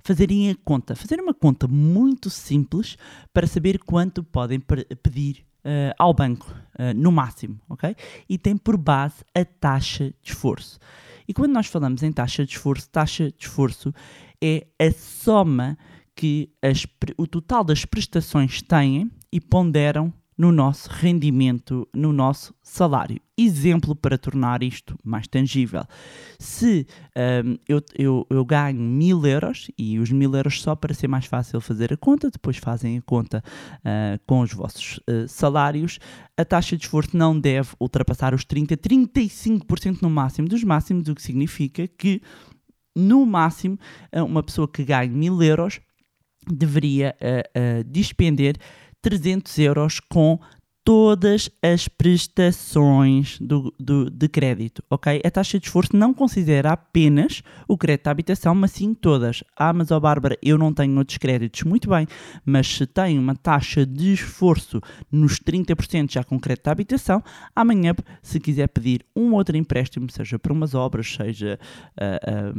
fazerem 0.00 0.50
a 0.50 0.54
conta. 0.64 0.94
Fazer 0.94 1.18
uma 1.20 1.34
conta 1.34 1.66
muito 1.66 2.30
simples 2.30 2.96
para 3.32 3.46
saber 3.46 3.80
quanto 3.80 4.22
podem 4.22 4.60
pedir 5.02 5.44
eh, 5.64 5.92
ao 5.98 6.14
banco, 6.14 6.54
eh, 6.78 6.94
no 6.94 7.10
máximo, 7.10 7.58
ok? 7.68 7.96
E 8.28 8.38
tem 8.38 8.56
por 8.56 8.76
base 8.76 9.24
a 9.34 9.44
taxa 9.44 10.14
de 10.22 10.30
esforço. 10.30 10.78
E 11.26 11.34
quando 11.34 11.52
nós 11.52 11.66
falamos 11.66 12.04
em 12.04 12.12
taxa 12.12 12.44
de 12.46 12.52
esforço, 12.52 12.88
taxa 12.88 13.32
de 13.32 13.44
esforço 13.44 13.92
é 14.46 14.86
a 14.86 14.92
soma 14.92 15.76
que 16.14 16.50
as 16.62 16.86
o 17.18 17.26
total 17.26 17.64
das 17.64 17.84
prestações 17.84 18.62
têm 18.62 19.10
e 19.32 19.40
ponderam 19.40 20.12
no 20.36 20.52
nosso 20.52 20.90
rendimento, 20.90 21.88
no 21.94 22.12
nosso 22.12 22.54
salário. 22.62 23.18
Exemplo 23.38 23.96
para 23.96 24.18
tornar 24.18 24.62
isto 24.62 24.98
mais 25.02 25.26
tangível. 25.26 25.82
Se 26.38 26.86
hum, 27.44 27.56
eu, 27.66 27.82
eu, 27.98 28.26
eu 28.28 28.44
ganho 28.44 28.80
mil 28.80 29.24
euros, 29.26 29.70
e 29.78 29.98
os 29.98 30.10
mil 30.10 30.34
euros 30.34 30.60
só 30.60 30.74
para 30.74 30.92
ser 30.92 31.08
mais 31.08 31.24
fácil 31.24 31.60
fazer 31.60 31.92
a 31.92 31.96
conta, 31.96 32.30
depois 32.30 32.58
fazem 32.58 32.98
a 32.98 33.02
conta 33.02 33.42
ah, 33.84 34.18
com 34.26 34.40
os 34.40 34.52
vossos 34.52 35.00
ah, 35.08 35.26
salários, 35.26 35.98
a 36.36 36.44
taxa 36.44 36.76
de 36.76 36.84
esforço 36.84 37.16
não 37.16 37.38
deve 37.38 37.70
ultrapassar 37.80 38.34
os 38.34 38.44
30, 38.44 38.76
35% 38.76 40.02
no 40.02 40.10
máximo 40.10 40.48
dos 40.48 40.62
máximos, 40.62 41.08
o 41.08 41.14
que 41.14 41.22
significa 41.22 41.88
que 41.88 42.20
no 42.96 43.26
máximo, 43.26 43.78
eh, 44.10 44.22
uma 44.22 44.42
pessoa 44.42 44.66
que 44.66 44.82
ganhe 44.82 45.10
mil 45.10 45.42
euros 45.42 45.80
deveria 46.48 47.14
eh, 47.20 47.48
eh, 47.54 47.82
despender 47.84 48.56
300 49.02 49.58
euros 49.58 50.00
com 50.00 50.40
todas 50.86 51.50
as 51.60 51.88
prestações 51.88 53.40
do, 53.40 53.74
do- 53.76 54.08
de 54.08 54.28
crédito, 54.28 54.84
ok? 54.88 55.20
A 55.24 55.30
taxa 55.32 55.58
de 55.58 55.66
esforço 55.66 55.96
não 55.96 56.14
considera 56.14 56.70
apenas 56.70 57.42
o 57.66 57.76
crédito 57.76 58.06
à 58.06 58.12
habitação, 58.12 58.54
mas 58.54 58.70
sim 58.70 58.94
todas. 58.94 59.42
Ah, 59.56 59.72
mas 59.72 59.90
ó 59.90 59.98
Bárbara, 59.98 60.38
eu 60.40 60.56
não 60.56 60.72
tenho 60.72 60.96
outros 60.96 61.18
créditos. 61.18 61.64
Muito 61.64 61.90
bem, 61.90 62.06
mas 62.44 62.68
se 62.68 62.86
tem 62.86 63.18
uma 63.18 63.34
taxa 63.34 63.84
de 63.84 64.12
esforço 64.12 64.80
nos 65.10 65.40
30% 65.40 66.12
já 66.12 66.22
com 66.22 66.38
crédito 66.38 66.68
à 66.68 66.70
habitação, 66.70 67.20
amanhã, 67.54 67.92
se 68.22 68.38
quiser 68.38 68.68
pedir 68.68 69.04
um 69.16 69.34
outro 69.34 69.56
empréstimo, 69.56 70.08
seja 70.08 70.38
para 70.38 70.52
umas 70.52 70.72
obras, 70.72 71.12
seja 71.12 71.58
ah, 72.00 72.20
ah, 72.24 72.52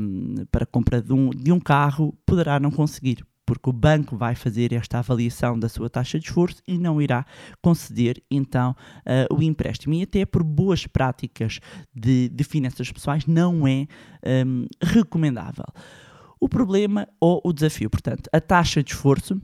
para 0.51 0.65
compra 0.65 1.01
de 1.01 1.13
um, 1.13 1.29
de 1.29 1.49
um 1.53 1.61
carro, 1.61 2.13
poderá 2.25 2.59
não 2.59 2.71
conseguir. 2.71 3.23
Porque 3.47 3.69
o 3.69 3.73
banco 3.73 4.15
vai 4.15 4.35
fazer 4.35 4.73
esta 4.73 4.99
avaliação 4.99 5.57
da 5.57 5.67
sua 5.69 5.89
taxa 5.89 6.19
de 6.19 6.25
esforço 6.25 6.61
e 6.67 6.77
não 6.77 7.01
irá 7.01 7.25
conceder 7.61 8.21
então 8.29 8.75
ah, 9.05 9.33
o 9.33 9.41
empréstimo. 9.41 9.95
E 9.95 10.03
até 10.03 10.25
por 10.25 10.43
boas 10.43 10.85
práticas 10.85 11.59
de, 11.95 12.29
de 12.29 12.43
finanças 12.43 12.91
pessoais 12.91 13.25
não 13.25 13.67
é 13.67 13.87
hum, 14.45 14.67
recomendável. 14.83 15.65
O 16.39 16.47
problema 16.47 17.07
ou 17.19 17.41
o 17.43 17.51
desafio, 17.51 17.89
portanto, 17.89 18.29
a 18.31 18.39
taxa 18.39 18.83
de 18.83 18.91
esforço 18.91 19.41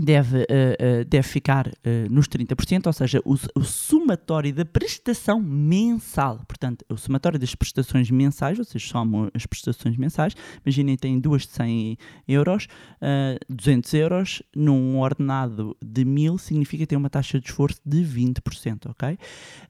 deve, 0.00 0.46
eh, 0.48 0.76
eh, 0.78 1.04
deve 1.04 1.28
ficar 1.28 1.70
eh, 1.84 2.06
nos 2.10 2.26
30%, 2.26 2.86
ou 2.86 2.92
seja, 2.92 3.20
o, 3.24 3.34
o 3.54 3.62
somatório 3.62 4.52
da 4.52 4.64
prestação 4.64 5.40
mensal. 5.40 6.40
Portanto, 6.48 6.84
o 6.88 6.96
somatório 6.96 7.38
das 7.38 7.54
prestações 7.54 8.10
mensais, 8.10 8.56
vocês 8.56 8.82
somam 8.82 9.30
as 9.34 9.44
prestações 9.44 9.96
mensais, 9.96 10.34
imaginem 10.64 10.96
têm 10.96 11.20
duas 11.20 11.42
de 11.42 11.52
100 11.52 11.98
euros, 12.26 12.66
eh, 13.00 13.38
200 13.48 13.94
euros, 13.94 14.42
num 14.56 14.98
ordenado 14.98 15.76
de 15.84 16.04
1000 16.04 16.38
significa 16.38 16.86
ter 16.86 16.96
uma 16.96 17.10
taxa 17.10 17.38
de 17.38 17.46
esforço 17.46 17.80
de 17.84 18.02
20%, 18.02 18.86
ok? 18.86 19.18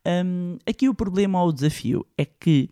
Hum, 0.06 0.58
aqui 0.66 0.88
o 0.88 0.94
problema 0.94 1.42
ou 1.42 1.48
o 1.48 1.52
desafio 1.52 2.06
é 2.16 2.24
que 2.24 2.70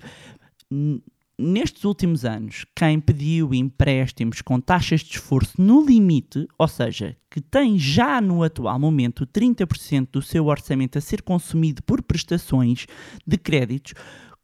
nestes 1.38 1.85
últimos 1.85 2.25
anos, 2.25 2.66
quem 2.75 2.99
pediu 2.99 3.54
empréstimos 3.54 4.42
com 4.42 4.61
taxas 4.61 5.00
de 5.00 5.12
esforço 5.12 5.61
no 5.61 5.85
limite, 5.85 6.49
ou 6.59 6.66
seja, 6.66 7.16
que 7.30 7.40
tem 7.40 7.78
já 7.78 8.21
no 8.21 8.42
atual 8.42 8.78
momento 8.78 9.26
30% 9.26 10.09
do 10.12 10.23
seu 10.23 10.47
orçamento 10.47 10.99
a 10.99 11.00
ser 11.00 11.23
consumido 11.23 11.83
por 11.83 12.02
prestações 12.02 12.87
de 13.26 13.38
créditos, 13.38 13.95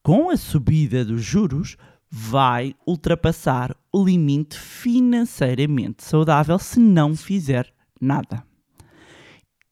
com 0.03 0.31
a 0.31 0.37
subida 0.37 1.05
dos 1.05 1.23
juros, 1.23 1.77
vai 2.11 2.75
ultrapassar 2.87 3.77
o 3.93 4.05
limite 4.05 4.57
financeiramente 4.57 6.05
saudável 6.05 6.59
se 6.59 6.79
não 6.79 7.17
fizer 7.17 7.73
nada. 8.01 8.45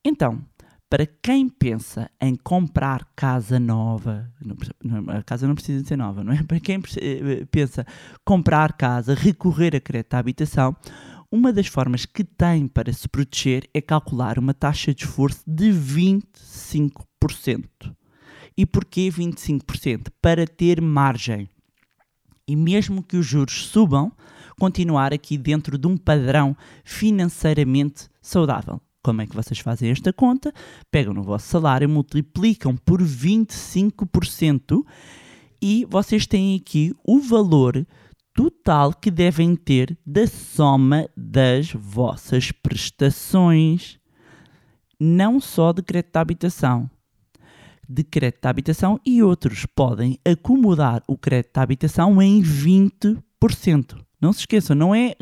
Então, 0.05 0.45
para 0.93 1.07
quem 1.07 1.49
pensa 1.49 2.11
em 2.21 2.37
comprar 2.37 3.09
casa 3.17 3.59
nova, 3.59 4.31
a 5.09 5.23
casa 5.23 5.49
não 5.49 5.55
precisa 5.55 5.81
de 5.81 5.89
ser 5.89 5.97
nova, 5.97 6.23
não 6.23 6.35
é? 6.35 6.43
Para 6.45 6.61
quem 6.61 6.83
perce- 6.83 7.01
eh, 7.01 7.47
pensa 7.51 7.87
comprar 8.27 8.75
casa, 8.75 9.15
recorrer 9.15 9.75
a 9.75 9.81
crédito 9.81 10.13
à 10.13 10.19
habitação, 10.19 10.77
uma 11.31 11.51
das 11.51 11.67
formas 11.67 12.05
que 12.05 12.23
tem 12.23 12.69
para 12.69 12.93
se 12.93 13.09
proteger 13.09 13.67
é 13.73 13.81
calcular 13.81 14.39
uma 14.39 14.53
taxa 14.53 14.93
de 14.93 15.05
esforço 15.05 15.41
de 15.47 15.71
25%. 15.71 16.91
E 18.55 18.67
porquê 18.67 19.09
25%? 19.09 20.09
Para 20.21 20.47
ter 20.47 20.79
margem. 20.79 21.49
E 22.47 22.55
mesmo 22.55 23.03
que 23.03 23.17
os 23.17 23.25
juros 23.25 23.65
subam, 23.65 24.13
continuar 24.61 25.15
aqui 25.15 25.39
dentro 25.39 25.79
de 25.79 25.87
um 25.87 25.97
padrão 25.97 26.55
financeiramente 26.85 28.11
saudável. 28.21 28.79
Como 29.03 29.21
é 29.21 29.27
que 29.27 29.35
vocês 29.35 29.59
fazem 29.59 29.91
esta 29.91 30.13
conta? 30.13 30.53
Pegam 30.91 31.13
no 31.13 31.25
vosso 31.25 31.49
salário, 31.49 31.89
multiplicam 31.89 32.77
por 32.77 33.03
25% 33.03 34.85
e 35.61 35.85
vocês 35.91 36.25
têm 36.25 36.57
aqui 36.57 36.95
o 37.05 37.19
valor 37.19 37.85
total 38.33 38.93
que 38.95 39.11
devem 39.11 39.57
ter 39.57 39.99
da 40.07 40.27
soma 40.27 41.09
das 41.17 41.73
vossas 41.73 42.53
prestações, 42.53 43.99
não 44.99 45.41
só 45.41 45.73
de 45.73 45.83
crédito 45.83 46.13
de 46.13 46.19
habitação. 46.19 46.91
De 47.89 48.05
crédito 48.05 48.43
de 48.43 48.49
habitação 48.49 49.01
e 49.05 49.21
outros 49.21 49.67
podem 49.67 50.17
acomodar 50.25 51.03
o 51.09 51.19
crédito 51.19 51.55
de 51.55 51.61
habitação 51.61 52.23
em 52.23 52.41
20%. 52.41 54.01
Não 54.23 54.33
se 54.33 54.41
esqueçam, 54.41 54.77
não 54.77 54.95
é 54.95 55.17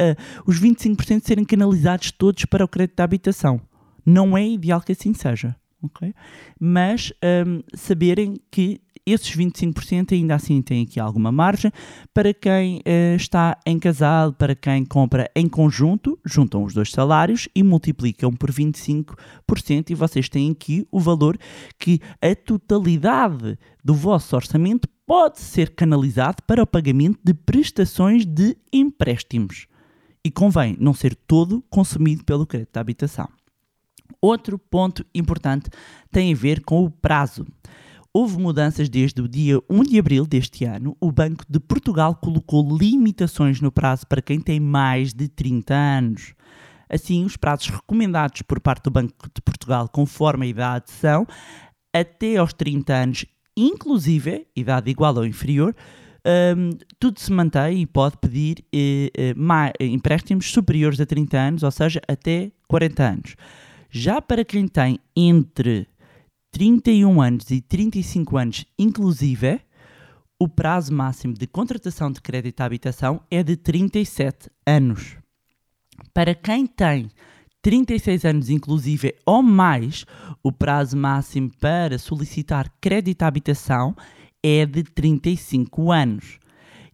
eh, 0.00 0.16
os 0.46 0.60
25% 0.60 1.26
serem 1.26 1.44
canalizados 1.44 2.12
todos 2.12 2.44
para 2.44 2.64
o 2.64 2.68
crédito 2.68 2.96
de 2.96 3.02
habitação. 3.02 3.60
Não 4.06 4.38
é 4.38 4.46
ideal 4.46 4.80
que 4.80 4.92
assim 4.92 5.12
seja. 5.12 5.56
ok? 5.82 6.14
Mas 6.60 7.12
hum, 7.46 7.62
saberem 7.74 8.36
que 8.52 8.80
esses 9.06 9.36
25% 9.36 10.12
ainda 10.12 10.34
assim 10.34 10.62
têm 10.62 10.84
aqui 10.84 10.98
alguma 10.98 11.30
margem 11.30 11.70
para 12.14 12.32
quem 12.32 12.80
eh, 12.84 13.14
está 13.16 13.58
em 13.66 13.78
casal, 13.78 14.32
para 14.32 14.54
quem 14.54 14.84
compra 14.84 15.30
em 15.36 15.48
conjunto, 15.48 16.18
juntam 16.24 16.62
os 16.62 16.72
dois 16.72 16.90
salários 16.90 17.48
e 17.54 17.62
multiplicam 17.62 18.32
por 18.32 18.50
25% 18.50 19.90
e 19.90 19.94
vocês 19.94 20.28
têm 20.28 20.52
aqui 20.52 20.86
o 20.90 21.00
valor 21.00 21.36
que 21.78 22.00
a 22.22 22.34
totalidade 22.34 23.58
do 23.84 23.94
vosso 23.94 24.34
orçamento 24.36 24.88
pode 25.06 25.40
ser 25.40 25.74
canalizado 25.74 26.42
para 26.46 26.62
o 26.62 26.66
pagamento 26.66 27.18
de 27.22 27.34
prestações 27.34 28.24
de 28.24 28.56
empréstimos. 28.72 29.66
E 30.24 30.30
convém 30.30 30.76
não 30.80 30.94
ser 30.94 31.14
todo 31.14 31.62
consumido 31.68 32.24
pelo 32.24 32.46
crédito 32.46 32.72
de 32.72 32.80
habitação. 32.80 33.28
Outro 34.20 34.58
ponto 34.58 35.04
importante 35.14 35.68
tem 36.10 36.32
a 36.32 36.36
ver 36.36 36.62
com 36.64 36.82
o 36.84 36.90
prazo. 36.90 37.46
Houve 38.12 38.38
mudanças 38.38 38.88
desde 38.88 39.20
o 39.20 39.28
dia 39.28 39.60
1 39.68 39.82
de 39.82 39.98
abril 39.98 40.24
deste 40.24 40.64
ano. 40.64 40.96
O 41.00 41.10
Banco 41.10 41.44
de 41.48 41.60
Portugal 41.60 42.14
colocou 42.14 42.76
limitações 42.76 43.60
no 43.60 43.72
prazo 43.72 44.06
para 44.06 44.22
quem 44.22 44.40
tem 44.40 44.60
mais 44.60 45.12
de 45.12 45.28
30 45.28 45.74
anos. 45.74 46.34
Assim, 46.88 47.24
os 47.24 47.36
prazos 47.36 47.68
recomendados 47.68 48.42
por 48.42 48.60
parte 48.60 48.84
do 48.84 48.90
Banco 48.90 49.28
de 49.34 49.42
Portugal, 49.42 49.88
conforme 49.88 50.46
a 50.46 50.48
idade, 50.48 50.90
são 50.90 51.26
até 51.92 52.36
aos 52.36 52.52
30 52.52 52.94
anos, 52.94 53.26
inclusive 53.56 54.46
idade 54.56 54.90
igual 54.90 55.16
ou 55.16 55.26
inferior, 55.26 55.74
hum, 56.56 56.70
tudo 56.98 57.20
se 57.20 57.32
mantém 57.32 57.82
e 57.82 57.86
pode 57.86 58.16
pedir 58.18 58.64
ma- 59.36 59.72
eh, 59.78 59.86
empréstimos 59.86 60.50
superiores 60.50 61.00
a 61.00 61.06
30 61.06 61.36
anos, 61.38 61.62
ou 61.62 61.70
seja, 61.70 62.00
até 62.08 62.50
40 62.68 63.02
anos. 63.02 63.36
Já 63.90 64.20
para 64.20 64.44
quem 64.44 64.66
tem 64.66 64.98
entre 65.16 65.86
31 66.50 67.20
anos 67.20 67.50
e 67.50 67.60
35 67.60 68.36
anos, 68.36 68.64
inclusive, 68.78 69.60
o 70.38 70.48
prazo 70.48 70.92
máximo 70.92 71.34
de 71.34 71.46
contratação 71.46 72.10
de 72.10 72.20
crédito 72.20 72.60
à 72.60 72.64
habitação 72.64 73.20
é 73.30 73.42
de 73.42 73.56
37 73.56 74.50
anos. 74.66 75.16
Para 76.12 76.34
quem 76.34 76.66
tem 76.66 77.08
36 77.64 78.26
anos, 78.26 78.50
inclusive, 78.50 79.14
ou 79.24 79.42
mais, 79.42 80.04
o 80.42 80.52
prazo 80.52 80.98
máximo 80.98 81.50
para 81.58 81.98
solicitar 81.98 82.70
crédito 82.78 83.22
à 83.22 83.26
habitação 83.26 83.96
é 84.42 84.66
de 84.66 84.82
35 84.82 85.90
anos. 85.90 86.38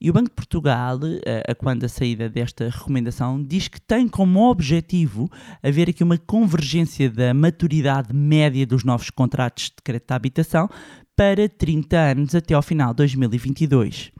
E 0.00 0.08
o 0.08 0.12
Banco 0.12 0.28
de 0.28 0.36
Portugal, 0.36 1.00
a, 1.02 1.50
a 1.50 1.54
quando 1.56 1.82
a 1.82 1.88
saída 1.88 2.28
desta 2.28 2.68
recomendação, 2.68 3.42
diz 3.42 3.66
que 3.66 3.80
tem 3.80 4.06
como 4.06 4.48
objetivo 4.48 5.28
haver 5.60 5.90
aqui 5.90 6.04
uma 6.04 6.16
convergência 6.16 7.10
da 7.10 7.34
maturidade 7.34 8.14
média 8.14 8.64
dos 8.64 8.84
novos 8.84 9.10
contratos 9.10 9.64
de 9.64 9.82
crédito 9.82 10.12
à 10.12 10.14
habitação 10.14 10.68
para 11.16 11.48
30 11.48 11.96
anos 11.96 12.32
até 12.32 12.54
ao 12.54 12.62
final 12.62 12.90
de 12.90 12.98
2022. 12.98 14.12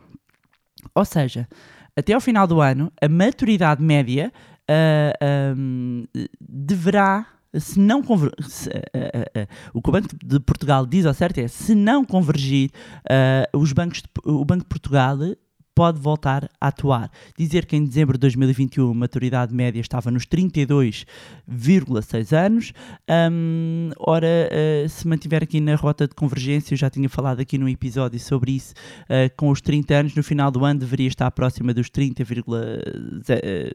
Ou 0.97 1.05
seja, 1.05 1.49
até 1.97 2.13
ao 2.13 2.21
final 2.21 2.49
do 2.49 2.61
ano, 2.61 2.93
a 3.01 3.09
maturidade 3.09 3.81
média 3.83 4.33
ah, 4.71 5.13
ahm, 5.21 6.05
deverá, 6.41 7.27
se 7.59 7.81
não 7.81 8.01
se, 8.49 8.71
ah, 8.71 8.73
ah, 8.95 9.41
ah, 9.43 9.47
o 9.75 9.83
que 9.83 9.89
o 9.89 9.93
Banco 9.93 10.09
de 10.25 10.39
Portugal 10.39 10.87
diz 10.87 11.05
ao 11.05 11.13
certo 11.15 11.39
é 11.39 11.49
se 11.49 11.75
não 11.75 12.05
convergir, 12.05 12.71
ah, 13.09 13.49
os 13.53 13.73
bancos 13.73 14.01
de- 14.03 14.09
o 14.25 14.45
Banco 14.45 14.63
de 14.63 14.69
Portugal 14.69 15.19
pode 15.81 15.99
voltar 15.99 16.45
a 16.61 16.69
atuar. 16.69 17.11
Dizer 17.39 17.65
que 17.65 17.75
em 17.75 17.83
dezembro 17.83 18.19
de 18.19 18.21
2021 18.21 18.91
a 18.91 18.95
maturidade 18.95 19.55
média 19.55 19.81
estava 19.81 20.11
nos 20.11 20.27
32,6 20.27 22.37
anos. 22.37 22.75
Hum, 23.33 23.89
ora, 23.99 24.27
eh, 24.27 24.85
se 24.91 25.09
mantiver 25.09 25.43
aqui 25.43 25.59
na 25.59 25.75
rota 25.77 26.07
de 26.07 26.15
convergência, 26.15 26.75
eu 26.75 26.77
já 26.77 26.91
tinha 26.91 27.09
falado 27.09 27.41
aqui 27.41 27.57
num 27.57 27.67
episódio 27.67 28.21
sobre 28.21 28.53
isso, 28.53 28.75
eh, 29.09 29.31
com 29.31 29.49
os 29.49 29.63
30 29.63 29.95
anos, 29.95 30.15
no 30.15 30.23
final 30.23 30.51
do 30.51 30.67
ano 30.67 30.81
deveria 30.81 31.09
estar 31.09 31.31
próxima 31.31 31.73
dos 31.73 31.89
30,0, 31.89 32.45
eh, 33.31 33.75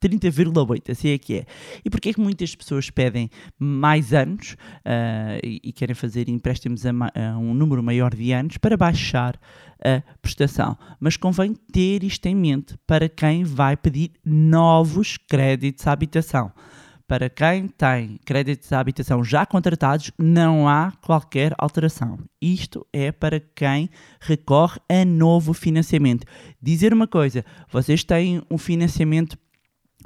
30,8, 0.00 0.90
assim 0.90 1.10
é 1.10 1.18
que 1.18 1.34
é. 1.34 1.46
E 1.84 1.90
porquê 1.90 2.08
é 2.08 2.14
que 2.14 2.20
muitas 2.20 2.52
pessoas 2.56 2.90
pedem 2.90 3.30
mais 3.60 4.12
anos 4.12 4.56
ah, 4.84 5.38
e, 5.40 5.60
e 5.62 5.72
querem 5.72 5.94
fazer 5.94 6.28
empréstimos 6.28 6.84
a, 6.84 6.90
a 6.90 7.38
um 7.38 7.54
número 7.54 7.80
maior 7.80 8.12
de 8.12 8.32
anos 8.32 8.58
para 8.58 8.76
baixar 8.76 9.38
a 9.82 10.02
prestação? 10.20 10.76
Mas 11.00 11.16
convém 11.16 11.54
ter 11.54 12.02
isto 12.04 12.26
em 12.26 12.34
mente 12.34 12.76
para 12.86 13.08
quem 13.08 13.44
vai 13.44 13.76
pedir 13.76 14.12
novos 14.24 15.16
créditos 15.16 15.86
à 15.86 15.92
habitação. 15.92 16.52
Para 17.06 17.28
quem 17.28 17.68
tem 17.68 18.18
créditos 18.24 18.72
à 18.72 18.80
habitação 18.80 19.22
já 19.22 19.44
contratados, 19.44 20.10
não 20.18 20.66
há 20.66 20.90
qualquer 21.02 21.54
alteração. 21.58 22.18
Isto 22.40 22.86
é 22.92 23.12
para 23.12 23.38
quem 23.40 23.90
recorre 24.20 24.80
a 24.88 25.04
novo 25.04 25.52
financiamento. 25.52 26.26
Dizer 26.62 26.94
uma 26.94 27.06
coisa: 27.06 27.44
vocês 27.70 28.02
têm 28.04 28.42
um 28.50 28.56
financiamento 28.56 29.36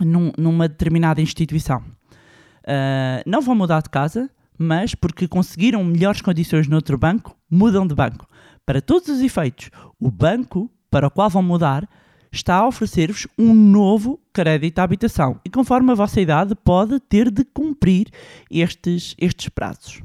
num- 0.00 0.32
numa 0.36 0.68
determinada 0.68 1.22
instituição. 1.22 1.84
Ah, 2.66 3.22
não 3.24 3.40
vão 3.40 3.54
mudar 3.54 3.80
de 3.80 3.88
casa, 3.90 4.28
mas 4.58 4.92
porque 4.94 5.28
conseguiram 5.28 5.84
melhores 5.84 6.20
condições 6.20 6.66
noutro 6.66 6.98
banco, 6.98 7.36
mudam 7.48 7.86
de 7.86 7.94
banco. 7.94 8.28
Para 8.68 8.82
todos 8.82 9.08
os 9.08 9.22
efeitos, 9.22 9.70
o 9.98 10.10
banco 10.10 10.70
para 10.90 11.06
o 11.06 11.10
qual 11.10 11.30
vão 11.30 11.42
mudar 11.42 11.88
está 12.30 12.56
a 12.56 12.66
oferecer-vos 12.66 13.26
um 13.38 13.54
novo 13.54 14.20
crédito 14.30 14.78
à 14.78 14.82
habitação 14.82 15.40
e 15.42 15.48
conforme 15.48 15.90
a 15.90 15.94
vossa 15.94 16.20
idade 16.20 16.54
pode 16.54 17.00
ter 17.00 17.30
de 17.30 17.46
cumprir 17.46 18.08
estes, 18.50 19.14
estes 19.16 19.48
prazos. 19.48 20.02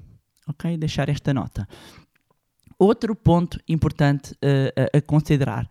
Ok? 0.48 0.78
Deixar 0.78 1.10
esta 1.10 1.34
nota. 1.34 1.68
Outro 2.80 3.14
ponto 3.18 3.60
importante 3.68 4.34
eh, 4.42 4.74
a, 4.94 4.98
a 4.98 5.02
considerar. 5.02 5.68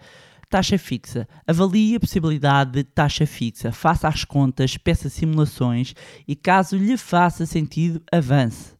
Taxa 0.50 0.76
fixa. 0.76 1.26
Avalie 1.46 1.96
a 1.96 2.00
possibilidade 2.00 2.72
de 2.72 2.84
taxa 2.84 3.24
fixa. 3.24 3.72
Faça 3.72 4.06
as 4.06 4.22
contas, 4.22 4.76
peça 4.76 5.08
simulações 5.08 5.94
e, 6.28 6.36
caso 6.36 6.76
lhe 6.76 6.98
faça 6.98 7.46
sentido, 7.46 8.02
avance. 8.12 8.74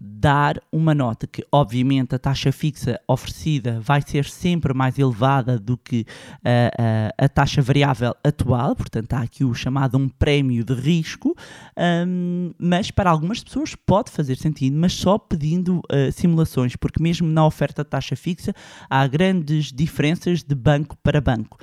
Dar 0.00 0.60
uma 0.70 0.94
nota 0.94 1.26
que, 1.26 1.44
obviamente, 1.50 2.14
a 2.14 2.20
taxa 2.20 2.52
fixa 2.52 3.00
oferecida 3.08 3.80
vai 3.80 4.00
ser 4.00 4.26
sempre 4.26 4.72
mais 4.72 4.96
elevada 4.96 5.58
do 5.58 5.76
que 5.76 6.06
a, 6.44 7.10
a- 7.18 7.24
a 7.24 7.28
taxa 7.28 7.60
variável 7.60 8.14
atual, 8.22 8.76
portanto, 8.76 9.12
há 9.14 9.22
aqui 9.22 9.44
o 9.44 9.52
chamado 9.52 9.98
um 9.98 10.08
prémio 10.08 10.62
de 10.64 10.72
risco, 10.72 11.34
hum, 12.06 12.52
mas 12.58 12.92
para 12.92 13.10
algumas 13.10 13.42
pessoas 13.42 13.74
pode 13.74 14.12
fazer 14.12 14.36
sentido, 14.36 14.76
mas 14.78 14.92
só 14.92 15.18
pedindo 15.18 15.78
uh, 15.78 16.12
simulações, 16.12 16.76
porque 16.76 17.02
mesmo 17.02 17.26
na 17.28 17.44
oferta 17.44 17.82
de 17.82 17.90
taxa 17.90 18.14
fixa 18.14 18.54
há 18.88 19.04
grandes 19.08 19.72
diferenças 19.72 20.44
de 20.44 20.54
banco 20.54 20.96
para 21.02 21.20
banco. 21.20 21.58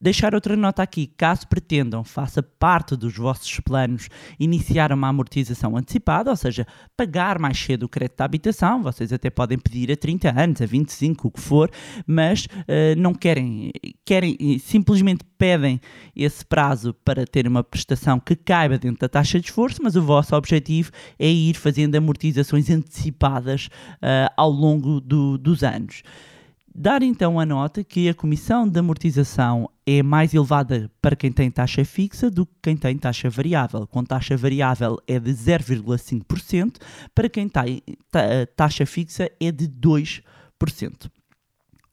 Deixar 0.00 0.34
outra 0.34 0.54
nota 0.54 0.82
aqui, 0.82 1.06
caso 1.16 1.46
pretendam, 1.48 2.04
faça 2.04 2.42
parte 2.42 2.94
dos 2.94 3.16
vossos 3.16 3.58
planos, 3.60 4.08
iniciar 4.38 4.92
uma 4.92 5.08
amortização 5.08 5.76
antecipada, 5.76 6.28
ou 6.30 6.36
seja, 6.36 6.66
pagar 6.94 7.38
mais 7.38 7.58
cedo 7.58 7.84
o 7.84 7.88
crédito 7.88 8.18
da 8.18 8.24
habitação, 8.26 8.82
vocês 8.82 9.12
até 9.14 9.30
podem 9.30 9.56
pedir 9.56 9.90
a 9.90 9.96
30 9.96 10.28
anos, 10.38 10.60
a 10.60 10.66
25, 10.66 11.28
o 11.28 11.30
que 11.30 11.40
for, 11.40 11.70
mas 12.06 12.46
eh, 12.68 12.94
não 12.96 13.14
querem, 13.14 13.70
querem, 14.04 14.36
simplesmente 14.58 15.24
pedem 15.38 15.80
esse 16.14 16.44
prazo 16.44 16.92
para 17.04 17.24
ter 17.24 17.46
uma 17.46 17.64
prestação 17.64 18.20
que 18.20 18.36
caiba 18.36 18.76
dentro 18.76 18.98
da 19.00 19.08
taxa 19.08 19.40
de 19.40 19.46
esforço, 19.46 19.80
mas 19.82 19.96
o 19.96 20.02
vosso 20.02 20.36
objetivo 20.36 20.90
é 21.18 21.30
ir 21.30 21.54
fazendo 21.54 21.94
amortizações 21.94 22.68
antecipadas 22.68 23.70
eh, 24.02 24.28
ao 24.36 24.50
longo 24.50 25.00
do- 25.00 25.38
dos 25.38 25.62
anos. 25.62 26.02
Dar 26.76 27.02
então 27.04 27.38
a 27.38 27.46
nota 27.46 27.84
que 27.84 28.08
a 28.08 28.14
comissão 28.14 28.68
de 28.68 28.80
amortização 28.80 29.70
é 29.86 30.02
mais 30.02 30.34
elevada 30.34 30.90
para 31.00 31.14
quem 31.14 31.30
tem 31.30 31.48
taxa 31.48 31.84
fixa 31.84 32.28
do 32.28 32.44
que 32.44 32.52
quem 32.62 32.76
tem 32.76 32.98
taxa 32.98 33.30
variável. 33.30 33.86
Com 33.86 34.02
taxa 34.02 34.36
variável 34.36 34.98
é 35.06 35.20
de 35.20 35.30
0,5%, 35.30 36.76
para 37.14 37.28
quem 37.28 37.48
tem 37.48 37.80
ta- 38.10 38.46
taxa 38.56 38.84
fixa 38.84 39.30
é 39.40 39.52
de 39.52 39.68
2%. 39.68 40.22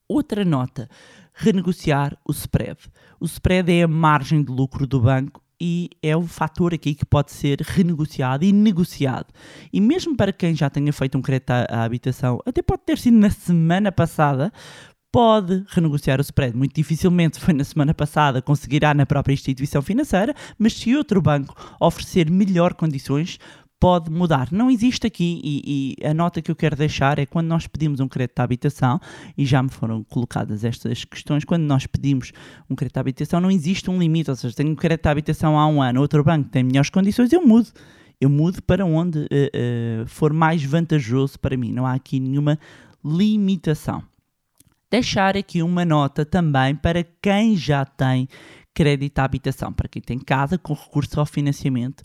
Outra 0.08 0.44
nota: 0.44 0.90
renegociar 1.32 2.18
o 2.28 2.32
spread. 2.32 2.80
O 3.20 3.26
spread 3.26 3.72
é 3.72 3.84
a 3.84 3.88
margem 3.88 4.44
de 4.44 4.52
lucro 4.52 4.88
do 4.88 5.00
banco 5.00 5.41
e 5.64 5.92
é 6.02 6.18
o 6.18 6.24
fator 6.24 6.74
aqui 6.74 6.96
que 6.96 7.06
pode 7.06 7.32
ser 7.32 7.62
renegociado 7.62 8.44
e 8.44 8.52
negociado. 8.52 9.28
E 9.72 9.80
mesmo 9.80 10.18
para 10.18 10.34
quem 10.34 10.56
já 10.56 10.72
tenha 10.72 10.92
feito 10.92 11.16
um 11.20 11.22
crédito 11.22 11.52
à, 11.52 11.84
habitação, 11.84 12.40
até 12.44 12.64
pode 12.64 12.82
ter 12.84 12.98
sido 12.98 13.16
na 13.18 13.30
semana 13.30 13.92
passada, 13.92 14.52
pode 15.12 15.64
renegociar 15.68 16.18
o 16.20 16.22
spread. 16.22 16.58
Muito 16.58 16.74
dificilmente 16.74 17.40
foi 17.40 17.54
na 17.54 17.64
semana 17.64 17.94
passada, 17.94 18.42
conseguirá 18.42 18.92
na 18.96 19.06
própria 19.06 19.34
instituição 19.34 19.84
financeira, 19.84 20.34
mas 20.58 20.74
se 20.74 20.96
outro 20.96 21.22
banco 21.22 21.54
oferecer 21.80 22.32
melhor 22.32 22.74
condições, 22.74 23.38
pode 23.82 24.12
mudar. 24.12 24.50
Não 24.52 24.70
existe 24.70 25.08
aqui, 25.08 25.42
e, 25.44 25.98
e 26.00 26.06
a 26.06 26.14
nota 26.14 26.40
que 26.40 26.52
eu 26.52 26.56
quero 26.56 26.76
deixar 26.76 27.18
é 27.18 27.26
quando 27.26 27.48
nós 27.48 27.66
pedimos 27.66 28.00
um 28.00 28.08
crédito 28.08 28.36
de 28.36 28.42
habitação, 28.44 29.02
e 29.36 29.44
já 29.44 29.62
me 29.64 29.70
foram 29.70 30.04
colocadas 30.04 30.64
estas 30.64 31.04
questões, 31.04 31.44
quando 31.44 31.64
nós 31.64 31.88
pedimos 31.88 32.32
um 32.70 32.76
crédito 32.76 32.94
de 32.94 33.00
habitação, 33.00 33.42
não 33.42 33.50
existe 33.50 33.90
um 33.90 33.98
limite, 33.98 34.30
ou 34.30 34.36
seja, 34.36 34.56
tenho 34.56 34.70
um 34.70 34.76
crédito 34.76 35.02
de 35.02 35.10
habitação 35.10 35.58
há 35.58 35.68
um 35.68 35.82
ano, 35.82 36.00
outro 36.00 36.24
banco 36.24 36.48
tem 36.50 36.64
melhores 36.64 36.92
condições, 36.92 37.34
eu 37.34 37.46
mudo. 37.46 37.70
Eu 38.20 38.30
mudo 38.30 38.62
para 38.62 38.86
onde 38.86 39.26
eh, 39.32 39.50
eh, 39.52 40.04
for 40.06 40.32
mais 40.32 40.64
vantajoso 40.64 41.40
para 41.40 41.58
mim. 41.58 41.74
Não 41.74 41.88
há 41.88 41.94
aqui 41.94 42.20
nenhuma 42.20 42.60
limitação. 43.04 44.04
deixar 44.92 45.36
aqui 45.36 45.64
uma 45.64 45.84
nota 45.84 46.24
também 46.24 46.76
para 46.76 47.04
quem 47.20 47.58
já 47.58 47.84
tem 47.84 48.28
crédito 48.74 49.20
à 49.20 49.24
habitação, 49.24 49.72
para 49.74 49.88
quem 49.88 50.02
tem 50.02 50.20
casa 50.20 50.58
com 50.58 50.74
recurso 50.74 51.20
ao 51.20 51.26
financiamento, 51.26 52.04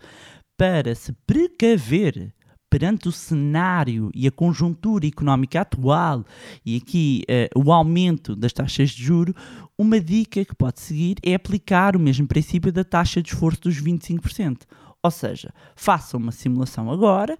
para 0.56 0.94
se 0.94 1.12
precaver 1.26 2.32
perante 2.68 3.08
o 3.08 3.12
cenário 3.12 4.10
e 4.14 4.26
a 4.26 4.30
conjuntura 4.30 5.06
económica 5.06 5.60
atual 5.60 6.24
e 6.64 6.76
aqui 6.76 7.22
eh, 7.28 7.48
o 7.54 7.72
aumento 7.72 8.34
das 8.34 8.52
taxas 8.52 8.90
de 8.90 9.02
juro, 9.02 9.34
uma 9.78 10.00
dica 10.00 10.44
que 10.44 10.54
pode 10.54 10.80
seguir 10.80 11.16
é 11.22 11.34
aplicar 11.34 11.96
o 11.96 12.00
mesmo 12.00 12.26
princípio 12.26 12.72
da 12.72 12.84
taxa 12.84 13.22
de 13.22 13.28
esforço 13.28 13.62
dos 13.62 13.80
25%. 13.80 14.62
Ou 15.02 15.10
seja, 15.10 15.54
faça 15.76 16.16
uma 16.16 16.32
simulação 16.32 16.90
agora, 16.90 17.38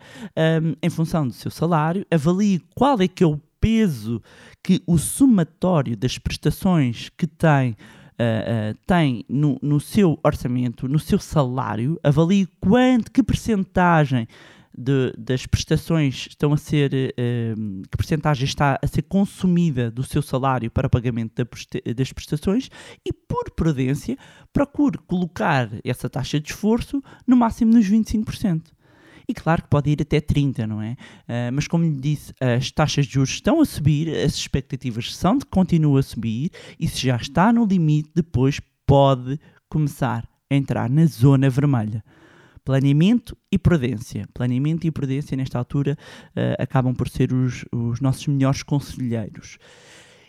hum, 0.62 0.74
em 0.80 0.88
função 0.88 1.26
do 1.26 1.34
seu 1.34 1.50
salário, 1.50 2.06
avalie 2.10 2.62
qual 2.74 3.00
é 3.00 3.08
que 3.08 3.24
é 3.24 3.26
o 3.26 3.40
peso 3.60 4.22
que 4.62 4.80
o 4.86 4.96
somatório 4.96 5.96
das 5.96 6.16
prestações 6.18 7.10
que 7.16 7.26
tem 7.26 7.76
Uh, 8.18 8.74
tem 8.86 9.24
no, 9.28 9.58
no, 9.60 9.78
seu 9.78 10.18
orçamento, 10.24 10.88
no 10.88 10.98
seu 10.98 11.18
salário, 11.18 12.00
avalie 12.02 12.48
quanto, 12.60 13.12
que 13.12 13.22
percentagem 13.22 14.26
das 15.16 15.46
prestações 15.46 16.26
estão 16.28 16.52
a 16.52 16.56
ser, 16.56 16.92
uh, 16.92 17.82
que 17.90 17.96
percentagem 17.96 18.44
está 18.44 18.78
a 18.82 18.86
ser 18.86 19.02
consumida 19.02 19.90
do 19.90 20.02
seu 20.02 20.22
salário 20.22 20.70
para 20.70 20.86
o 20.86 20.90
pagamento 20.90 21.34
da 21.34 21.92
das 21.94 22.12
prestações 22.12 22.70
e, 23.04 23.12
por 23.12 23.50
prudência, 23.50 24.16
procure 24.52 24.98
colocar 25.06 25.70
essa 25.84 26.08
taxa 26.08 26.40
de 26.40 26.50
esforço 26.50 27.02
no 27.26 27.36
máximo 27.36 27.72
nos 27.72 27.86
25%. 27.86 28.75
E 29.28 29.34
claro 29.34 29.62
que 29.62 29.68
pode 29.68 29.90
ir 29.90 30.00
até 30.00 30.20
30, 30.20 30.66
não 30.66 30.80
é? 30.80 30.92
Uh, 30.92 31.52
mas 31.52 31.66
como 31.66 31.84
lhe 31.84 31.94
disse, 31.94 32.32
as 32.40 32.70
taxas 32.70 33.06
de 33.06 33.14
juros 33.14 33.30
estão 33.30 33.60
a 33.60 33.64
subir, 33.64 34.08
as 34.08 34.34
expectativas 34.34 35.14
são 35.16 35.36
de 35.36 35.44
que 35.44 35.50
continue 35.50 35.98
a 35.98 36.02
subir, 36.02 36.50
e 36.78 36.86
se 36.86 37.06
já 37.06 37.16
está 37.16 37.52
no 37.52 37.66
limite, 37.66 38.10
depois 38.14 38.60
pode 38.86 39.38
começar 39.68 40.28
a 40.50 40.54
entrar 40.54 40.88
na 40.88 41.06
zona 41.06 41.50
vermelha. 41.50 42.04
Planeamento 42.64 43.36
e 43.50 43.58
prudência. 43.58 44.28
Planeamento 44.32 44.86
e 44.86 44.90
prudência, 44.90 45.36
nesta 45.36 45.58
altura, 45.58 45.96
uh, 46.30 46.62
acabam 46.62 46.94
por 46.94 47.08
ser 47.08 47.32
os, 47.32 47.64
os 47.72 48.00
nossos 48.00 48.26
melhores 48.26 48.62
conselheiros. 48.62 49.58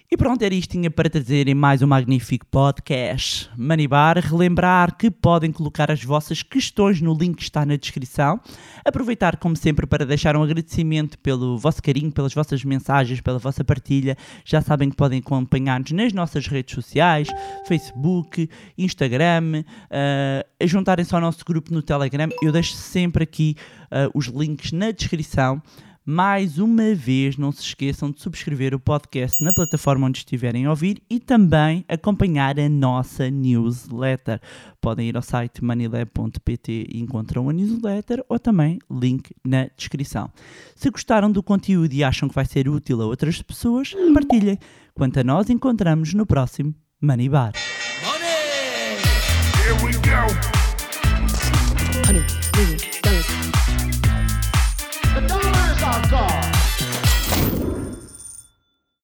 E 0.10 0.16
pronto, 0.16 0.42
era 0.42 0.56
isto 0.56 0.72
tinha 0.72 0.90
para 0.90 1.10
trazer 1.10 1.50
em 1.50 1.54
mais 1.54 1.82
um 1.82 1.88
magnífico 1.88 2.46
podcast 2.46 3.50
Manibar. 3.58 4.18
Relembrar 4.18 4.96
que 4.96 5.12
podem 5.12 5.52
colocar 5.52 5.92
as 5.92 6.02
vossas 6.02 6.42
questões 6.42 7.02
no 7.02 7.14
link 7.14 7.36
que 7.36 7.44
está 7.44 7.66
na 7.66 7.76
descrição. 7.76 8.40
Aproveitar, 8.86 9.36
como 9.36 9.58
sempre, 9.58 9.86
para 9.86 10.06
deixar 10.06 10.38
um 10.38 10.44
agradecimento 10.44 11.20
pelo 11.20 11.58
vosso 11.58 11.84
carinho, 11.84 12.10
pelas 12.10 12.34
vossas 12.34 12.64
mensagens, 12.64 13.20
pela 13.20 13.38
vossa 13.38 13.66
partilha. 13.66 14.16
Já 14.46 14.62
sabem 14.62 14.90
que 14.90 14.96
podem 14.96 15.20
acompanhar-nos 15.20 15.92
nas 15.92 16.14
nossas 16.14 16.48
redes 16.48 16.74
sociais, 16.74 17.28
Facebook, 17.68 18.50
Instagram, 18.78 19.66
uh, 19.92 20.66
juntarem-se 20.68 21.14
ao 21.14 21.20
nosso 21.20 21.44
grupo 21.44 21.74
no 21.74 21.82
Telegram. 21.82 22.30
Eu 22.42 22.54
deixo 22.54 22.76
sempre 22.76 23.26
aqui 23.26 23.58
uh, 23.92 24.10
os 24.18 24.28
links 24.28 24.72
na 24.72 24.92
descrição. 24.92 25.62
Mais 26.10 26.58
uma 26.58 26.96
vez, 26.96 27.36
não 27.36 27.52
se 27.52 27.62
esqueçam 27.62 28.10
de 28.10 28.22
subscrever 28.22 28.74
o 28.74 28.80
podcast 28.80 29.44
na 29.44 29.52
plataforma 29.52 30.08
onde 30.08 30.20
estiverem 30.20 30.66
a 30.66 30.70
ouvir 30.70 31.04
e 31.10 31.20
também 31.20 31.84
acompanhar 31.86 32.58
a 32.58 32.70
nossa 32.70 33.30
newsletter. 33.30 34.40
Podem 34.80 35.10
ir 35.10 35.18
ao 35.18 35.22
site 35.22 35.62
manilab.pt 35.62 36.88
e 36.90 37.02
encontram 37.02 37.50
a 37.50 37.52
newsletter 37.52 38.24
ou 38.30 38.40
também 38.40 38.80
link 38.90 39.36
na 39.46 39.68
descrição. 39.76 40.32
Se 40.78 40.90
gostaram 40.90 41.30
do 41.30 41.44
conteúdo 41.44 41.92
e 41.92 42.06
acham 42.06 42.30
que 42.30 42.36
vai 42.36 42.46
ser 42.46 42.70
útil 42.70 43.02
a 43.02 43.06
outras 43.06 43.42
pessoas, 43.42 43.94
partilhem. 44.14 44.58
Quanto 44.94 45.20
a 45.20 45.26
nós, 45.26 45.50
encontramos 45.50 46.14
no 46.14 46.26
próximo 46.26 46.74
Money 47.02 47.28
Bar. 47.28 47.52
Here 49.68 50.57